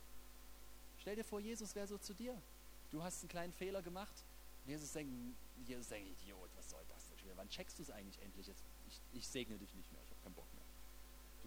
[0.98, 2.42] Stell dir vor, Jesus wäre so zu dir.
[2.90, 4.26] Du hast einen kleinen Fehler gemacht.
[4.66, 7.14] Jesus denkt, Jesus denkt, Idiot, was soll das?
[7.36, 8.48] Wann checkst du es eigentlich endlich?
[8.48, 10.57] Jetzt, ich, ich segne dich nicht mehr, ich habe keinen Bock mehr.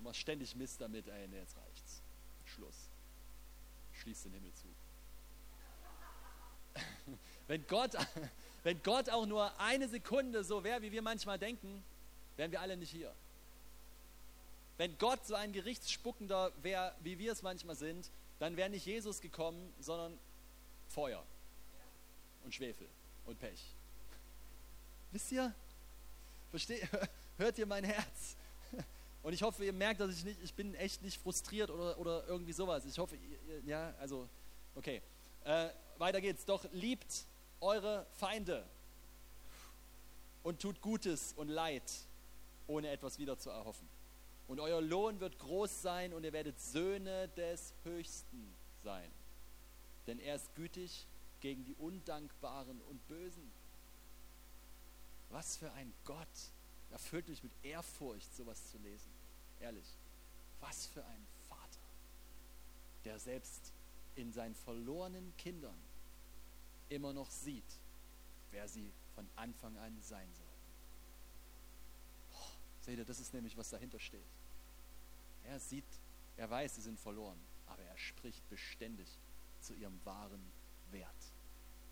[0.01, 2.01] Du machst ständig Mist damit, ey, nee, jetzt reicht's.
[2.47, 2.89] Schluss.
[3.93, 4.67] Schließ den Himmel zu.
[7.49, 7.93] wenn, Gott,
[8.63, 11.85] wenn Gott auch nur eine Sekunde so wäre, wie wir manchmal denken,
[12.37, 13.15] wären wir alle nicht hier.
[14.79, 19.21] Wenn Gott so ein Gerichtsspuckender wäre, wie wir es manchmal sind, dann wäre nicht Jesus
[19.21, 20.19] gekommen, sondern
[20.89, 21.23] Feuer
[22.43, 22.89] und Schwefel
[23.27, 23.63] und Pech.
[25.11, 25.55] Wisst ihr?
[26.51, 26.89] Versteht?
[27.37, 28.39] Hört ihr mein Herz?
[29.23, 32.27] Und ich hoffe, ihr merkt, dass ich nicht, ich bin echt nicht frustriert oder, oder
[32.27, 32.85] irgendwie sowas.
[32.87, 34.29] Ich hoffe, ihr, ja, also,
[34.75, 35.03] okay.
[35.45, 35.69] Äh,
[35.99, 36.45] weiter geht's.
[36.45, 37.27] Doch liebt
[37.61, 38.65] eure Feinde
[40.43, 41.83] und tut Gutes und Leid,
[42.67, 43.89] ohne etwas wieder zu erhoffen.
[44.49, 49.11] Und euer Lohn wird groß sein und ihr werdet Söhne des Höchsten sein.
[50.07, 51.07] Denn er ist gütig
[51.41, 53.51] gegen die Undankbaren und Bösen.
[55.29, 56.27] Was für ein Gott
[56.91, 59.11] erfüllt mich mit Ehrfurcht, sowas zu lesen.
[59.61, 59.87] Ehrlich,
[60.61, 61.81] was für ein Vater,
[63.05, 63.73] der selbst
[64.17, 65.77] in seinen verlorenen Kindern
[66.89, 67.79] immer noch sieht,
[68.51, 70.47] wer sie von Anfang an sein soll.
[72.35, 74.21] Oh, seht ihr, das ist nämlich, was dahinter steht.
[75.45, 75.85] Er sieht,
[76.37, 79.09] er weiß, sie sind verloren, aber er spricht beständig
[79.61, 80.43] zu ihrem wahren
[80.91, 81.33] Wert.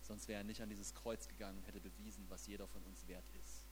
[0.02, 3.06] Sonst wäre er nicht an dieses Kreuz gegangen und hätte bewiesen, was jeder von uns
[3.06, 3.67] wert ist.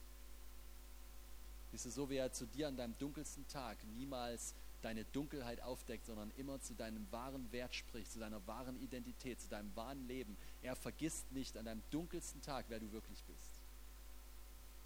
[1.71, 6.05] Siehst du, so wie er zu dir an deinem dunkelsten Tag niemals deine Dunkelheit aufdeckt,
[6.05, 10.37] sondern immer zu deinem wahren Wert spricht, zu deiner wahren Identität, zu deinem wahren Leben.
[10.61, 13.61] Er vergisst nicht an deinem dunkelsten Tag, wer du wirklich bist.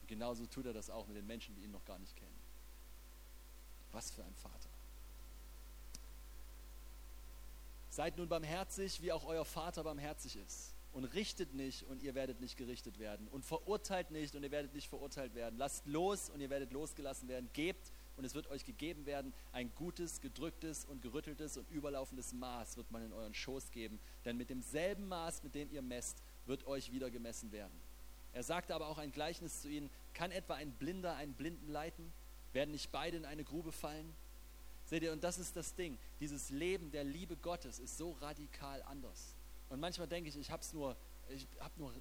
[0.02, 2.40] Und genauso tut er das auch mit den Menschen, die ihn noch gar nicht kennen.
[3.92, 4.70] Was für ein Vater.
[7.90, 12.42] Seid nun barmherzig, wie auch euer Vater barmherzig ist und richtet nicht und ihr werdet
[12.42, 15.58] nicht gerichtet werden und verurteilt nicht und ihr werdet nicht verurteilt werden.
[15.58, 17.50] Lasst los und ihr werdet losgelassen werden.
[17.54, 19.34] Gebt und es wird euch gegeben werden.
[19.54, 24.00] Ein gutes, gedrücktes und gerütteltes und überlaufendes Maß wird man in euren Schoß geben.
[24.26, 27.74] Denn mit demselben Maß, mit dem ihr messt, wird euch wieder gemessen werden.
[28.34, 32.12] Er sagte aber auch ein Gleichnis zu ihnen, kann etwa ein Blinder einen Blinden leiten?
[32.54, 34.14] Werden nicht beide in eine Grube fallen?
[34.86, 35.98] Seht ihr, und das ist das Ding.
[36.20, 39.36] Dieses Leben der Liebe Gottes ist so radikal anders.
[39.72, 40.98] Und manchmal denke ich, ich habe es nur,
[41.30, 41.94] ich habe nur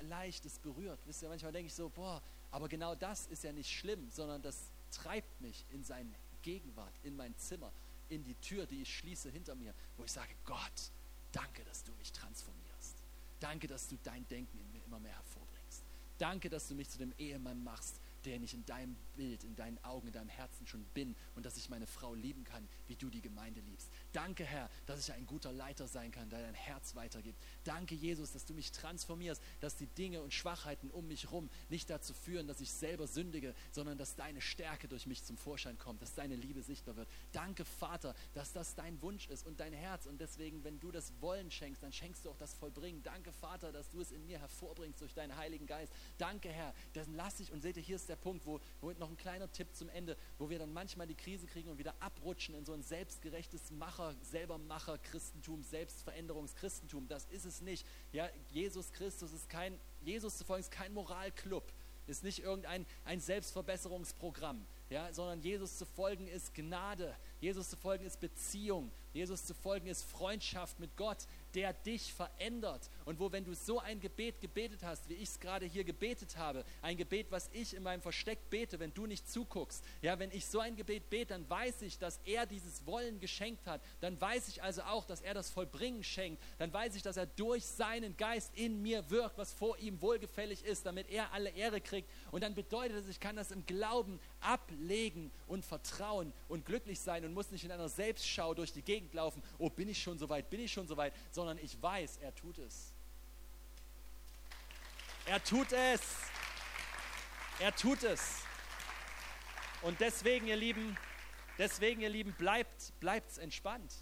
[0.00, 0.98] leichtes berührt.
[1.06, 4.42] Wisst ihr, manchmal denke ich so, boah, aber genau das ist ja nicht schlimm, sondern
[4.42, 6.12] das treibt mich in seine
[6.42, 7.70] Gegenwart, in mein Zimmer,
[8.08, 10.90] in die Tür, die ich schließe hinter mir, wo ich sage, Gott,
[11.30, 12.96] danke, dass du mich transformierst.
[13.38, 15.84] Danke, dass du dein Denken in mir immer mehr hervorbringst.
[16.18, 19.82] Danke, dass du mich zu dem Ehemann machst, den ich in deinem Bild, in deinen
[19.84, 23.10] Augen, in deinem Herzen schon bin und dass ich meine Frau lieben kann, wie du
[23.10, 23.88] die Gemeinde liebst.
[24.14, 27.36] Danke, Herr, dass ich ein guter Leiter sein kann, der dein Herz weitergibt.
[27.64, 31.90] Danke, Jesus, dass du mich transformierst, dass die Dinge und Schwachheiten um mich herum nicht
[31.90, 36.00] dazu führen, dass ich selber sündige, sondern dass deine Stärke durch mich zum Vorschein kommt,
[36.00, 37.08] dass deine Liebe sichtbar wird.
[37.32, 40.06] Danke, Vater, dass das dein Wunsch ist und dein Herz.
[40.06, 43.02] Und deswegen, wenn du das Wollen schenkst, dann schenkst du auch das Vollbringen.
[43.02, 45.92] Danke, Vater, dass du es in mir hervorbringst durch deinen Heiligen Geist.
[46.18, 49.10] Danke, Herr, dann lass ich, und seht ihr, hier ist der Punkt, wo, wo noch
[49.10, 52.54] ein kleiner Tipp zum Ende, wo wir dann manchmal die Krise kriegen und wieder abrutschen
[52.54, 57.08] in so ein selbstgerechtes Macher, selbermacher Christentum, Selbstveränderungschristentum.
[57.08, 57.86] Das ist es nicht.
[58.12, 61.64] Ja, Jesus Christus ist kein, Jesus zu folgen ist kein Moralclub,
[62.06, 68.04] ist nicht irgendein ein Selbstverbesserungsprogramm, ja, sondern Jesus zu folgen ist Gnade, Jesus zu folgen
[68.04, 72.90] ist Beziehung, Jesus zu folgen ist Freundschaft mit Gott, der dich verändert.
[73.04, 76.36] Und wo, wenn du so ein Gebet gebetet hast, wie ich es gerade hier gebetet
[76.36, 80.30] habe, ein Gebet, was ich in meinem Versteck bete, wenn du nicht zuguckst, ja, wenn
[80.30, 83.80] ich so ein Gebet bete, dann weiß ich, dass er dieses Wollen geschenkt hat.
[84.00, 86.42] Dann weiß ich also auch, dass er das Vollbringen schenkt.
[86.58, 90.64] Dann weiß ich, dass er durch seinen Geist in mir wirkt, was vor ihm wohlgefällig
[90.64, 92.10] ist, damit er alle Ehre kriegt.
[92.30, 97.24] Und dann bedeutet es, ich kann das im Glauben ablegen und vertrauen und glücklich sein
[97.24, 99.42] und muss nicht in einer Selbstschau durch die Gegend laufen.
[99.58, 102.16] Oh, bin ich schon so weit, bin ich schon so weit, sondern sondern ich weiß,
[102.22, 102.94] er tut es.
[105.26, 106.00] Er tut es.
[107.58, 108.36] Er tut es.
[109.82, 110.96] Und deswegen, ihr Lieben,
[111.58, 113.92] deswegen, ihr Lieben, bleibt, bleibt's entspannt.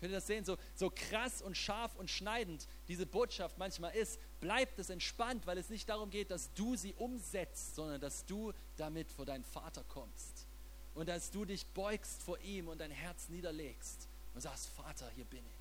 [0.00, 0.46] Könnt ihr das sehen?
[0.46, 5.58] So, so krass und scharf und schneidend diese Botschaft manchmal ist, bleibt es entspannt, weil
[5.58, 9.84] es nicht darum geht, dass du sie umsetzt, sondern dass du damit vor deinen Vater
[9.84, 10.46] kommst.
[10.94, 15.26] Und dass du dich beugst vor ihm und dein Herz niederlegst und sagst, Vater, hier
[15.26, 15.55] bin ich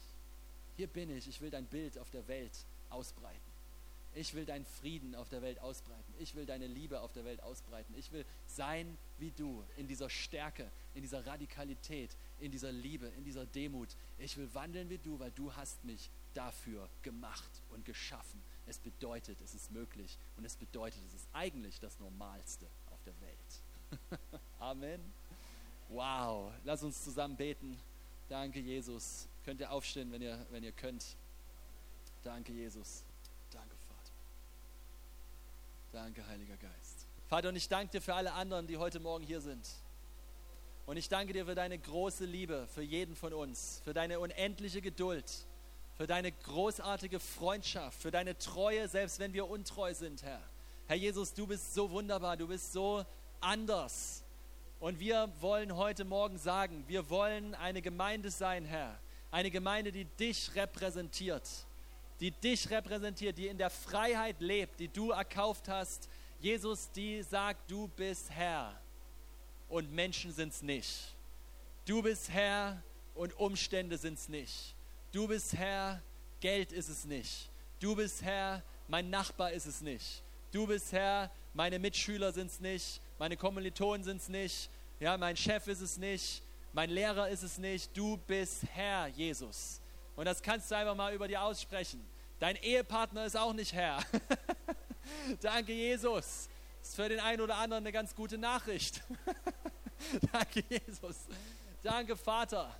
[0.75, 3.55] hier bin ich, ich will dein Bild auf der Welt ausbreiten.
[4.15, 6.13] Ich will deinen Frieden auf der Welt ausbreiten.
[6.19, 7.93] Ich will deine Liebe auf der Welt ausbreiten.
[7.97, 13.25] Ich will sein wie du in dieser Stärke, in dieser Radikalität, in dieser Liebe, in
[13.25, 13.89] dieser Demut.
[14.17, 18.41] Ich will wandeln wie du, weil du hast mich dafür gemacht und geschaffen.
[18.67, 23.13] Es bedeutet, es ist möglich und es bedeutet, es ist eigentlich das Normalste auf der
[23.19, 24.21] Welt.
[24.59, 25.01] Amen.
[25.89, 26.53] Wow.
[26.63, 27.77] Lass uns zusammen beten.
[28.29, 29.27] Danke, Jesus.
[29.45, 31.05] Könnt ihr aufstehen, wenn ihr, wenn ihr könnt.
[32.23, 33.03] Danke, Jesus.
[33.51, 34.11] Danke, Vater.
[35.91, 37.05] Danke, Heiliger Geist.
[37.27, 39.67] Vater, und ich danke dir für alle anderen, die heute Morgen hier sind.
[40.87, 44.81] Und ich danke dir für deine große Liebe für jeden von uns, für deine unendliche
[44.81, 45.31] Geduld,
[45.95, 50.41] für deine großartige Freundschaft, für deine Treue, selbst wenn wir untreu sind, Herr.
[50.87, 53.05] Herr Jesus, du bist so wunderbar, du bist so
[53.41, 54.23] anders.
[54.79, 58.99] Und wir wollen heute Morgen sagen, wir wollen eine Gemeinde sein, Herr,
[59.31, 61.49] eine Gemeinde, die dich repräsentiert,
[62.19, 66.09] die dich repräsentiert, die in der Freiheit lebt, die du erkauft hast.
[66.39, 68.79] Jesus, die sagt, du bist Herr
[69.67, 71.15] und Menschen sind es nicht.
[71.85, 72.81] Du bist Herr
[73.13, 74.75] und Umstände sind es nicht.
[75.11, 76.01] Du bist Herr,
[76.39, 77.49] Geld ist es nicht.
[77.79, 80.23] Du bist Herr, mein Nachbar ist es nicht.
[80.51, 84.69] Du bist Herr, meine Mitschüler sind es nicht, meine Kommilitonen sind es nicht,
[84.99, 86.41] ja, mein Chef ist es nicht,
[86.75, 89.79] mein Lehrer ist es nicht, du bist Herr, Jesus.
[90.17, 92.05] Und das kannst du einfach mal über dir aussprechen.
[92.37, 94.03] Dein Ehepartner ist auch nicht Herr.
[95.41, 96.49] Danke, Jesus.
[96.81, 99.01] Das ist für den einen oder anderen eine ganz gute Nachricht.
[100.33, 101.15] Danke, Jesus.
[101.81, 102.75] Danke, Vater.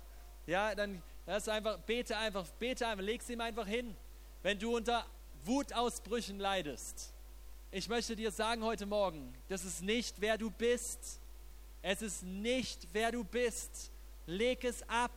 [0.46, 3.96] Ja, dann lass einfach, bete einfach, bete einfach, leg ihm einfach hin.
[4.42, 5.06] Wenn du unter
[5.44, 7.14] Wutausbrüchen leidest,
[7.70, 11.18] ich möchte dir sagen heute Morgen, das ist nicht, wer du bist,
[11.82, 13.90] es ist nicht, wer du bist.
[14.26, 15.12] Leg es ab.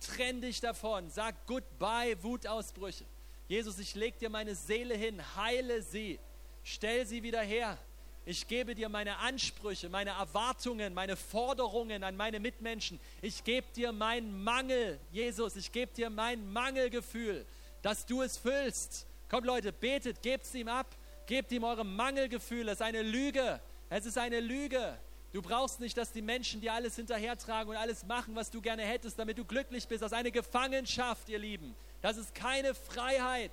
[0.00, 1.10] Trenn dich davon.
[1.10, 3.04] Sag Goodbye, Wutausbrüche.
[3.48, 5.20] Jesus, ich leg dir meine Seele hin.
[5.36, 6.18] Heile sie.
[6.62, 7.78] Stell sie wieder her.
[8.26, 12.98] Ich gebe dir meine Ansprüche, meine Erwartungen, meine Forderungen an meine Mitmenschen.
[13.20, 15.56] Ich gebe dir meinen Mangel, Jesus.
[15.56, 17.44] Ich gebe dir mein Mangelgefühl,
[17.82, 19.06] dass du es füllst.
[19.28, 20.86] Kommt Leute, betet, gebt es ihm ab.
[21.26, 22.72] Gebt ihm eure Mangelgefühle.
[22.72, 23.60] Es ist eine Lüge.
[23.90, 24.96] Es ist eine Lüge.
[25.34, 28.84] Du brauchst nicht, dass die Menschen dir alles hinterhertragen und alles machen, was du gerne
[28.84, 30.00] hättest, damit du glücklich bist.
[30.00, 31.74] Das ist eine Gefangenschaft, ihr Lieben.
[32.02, 33.50] Das ist keine Freiheit.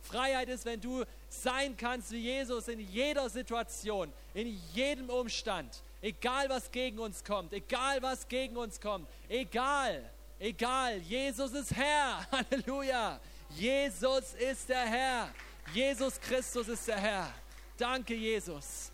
[0.00, 5.82] Freiheit ist, wenn du sein kannst wie Jesus in jeder Situation, in jedem Umstand.
[6.00, 10.08] Egal, was gegen uns kommt, egal, was gegen uns kommt, egal,
[10.38, 10.98] egal.
[10.98, 12.24] Jesus ist Herr.
[12.30, 13.18] Halleluja.
[13.50, 15.34] Jesus ist der Herr.
[15.72, 17.34] Jesus Christus ist der Herr.
[17.76, 18.93] Danke, Jesus.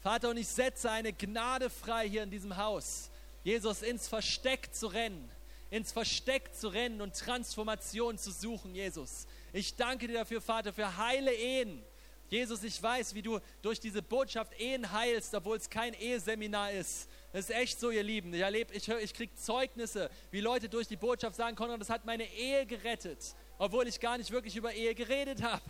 [0.00, 3.10] Vater, und ich setze eine Gnade frei hier in diesem Haus,
[3.44, 5.30] Jesus ins Versteck zu rennen,
[5.68, 9.26] ins Versteck zu rennen und Transformation zu suchen, Jesus.
[9.52, 11.82] Ich danke dir dafür, Vater, für heile Ehen,
[12.30, 17.08] Jesus, ich weiß, wie du durch diese Botschaft Ehen heilst, obwohl es kein Eheseminar ist.
[17.32, 18.32] Das ist echt so, ihr Lieben.
[18.32, 22.04] Ich erlebe, ich, ich kriege Zeugnisse, wie Leute durch die Botschaft sagen konnten, das hat
[22.04, 25.60] meine Ehe gerettet obwohl ich gar nicht wirklich über Ehe geredet habe.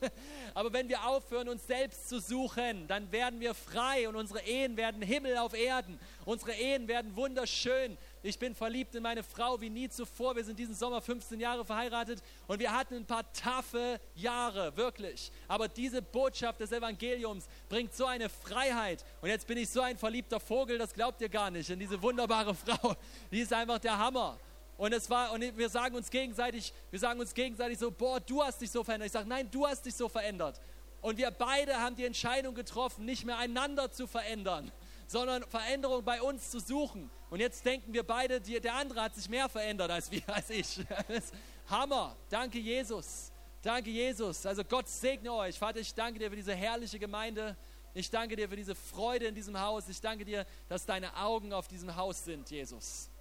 [0.54, 4.76] Aber wenn wir aufhören, uns selbst zu suchen, dann werden wir frei und unsere Ehen
[4.76, 5.98] werden Himmel auf Erden.
[6.24, 7.98] Unsere Ehen werden wunderschön.
[8.22, 10.36] Ich bin verliebt in meine Frau wie nie zuvor.
[10.36, 15.32] Wir sind diesen Sommer 15 Jahre verheiratet und wir hatten ein paar taffe Jahre, wirklich.
[15.48, 19.04] Aber diese Botschaft des Evangeliums bringt so eine Freiheit.
[19.20, 21.68] Und jetzt bin ich so ein verliebter Vogel, das glaubt ihr gar nicht.
[21.72, 22.94] Und diese wunderbare Frau,
[23.32, 24.38] die ist einfach der Hammer.
[24.76, 28.42] Und es war, und wir sagen uns gegenseitig, wir sagen uns gegenseitig so, boah, du
[28.42, 29.06] hast dich so verändert.
[29.06, 30.60] Ich sage, nein, du hast dich so verändert.
[31.00, 34.70] Und wir beide haben die Entscheidung getroffen, nicht mehr einander zu verändern,
[35.06, 37.10] sondern Veränderung bei uns zu suchen.
[37.28, 40.50] Und jetzt denken wir beide, die, der andere hat sich mehr verändert als wir, als
[40.50, 40.80] ich.
[41.68, 42.16] Hammer.
[42.28, 43.32] Danke, Jesus.
[43.62, 44.46] Danke, Jesus.
[44.46, 45.58] Also Gott segne euch.
[45.58, 47.56] Vater, ich danke dir für diese herrliche Gemeinde.
[47.94, 49.88] Ich danke dir für diese Freude in diesem Haus.
[49.88, 53.11] Ich danke dir, dass deine Augen auf diesem Haus sind, Jesus.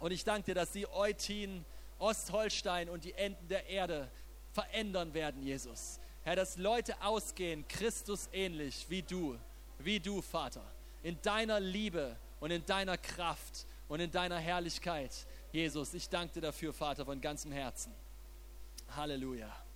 [0.00, 1.64] Und ich danke dir, dass die Eutin,
[1.98, 4.08] Ostholstein und die Enden der Erde
[4.52, 6.00] verändern werden, Jesus.
[6.22, 9.38] Herr, dass Leute ausgehen, Christus ähnlich wie du,
[9.78, 10.64] wie du, Vater,
[11.02, 15.26] in deiner Liebe und in deiner Kraft und in deiner Herrlichkeit.
[15.52, 17.92] Jesus, ich danke dir dafür, Vater, von ganzem Herzen.
[18.94, 19.67] Halleluja.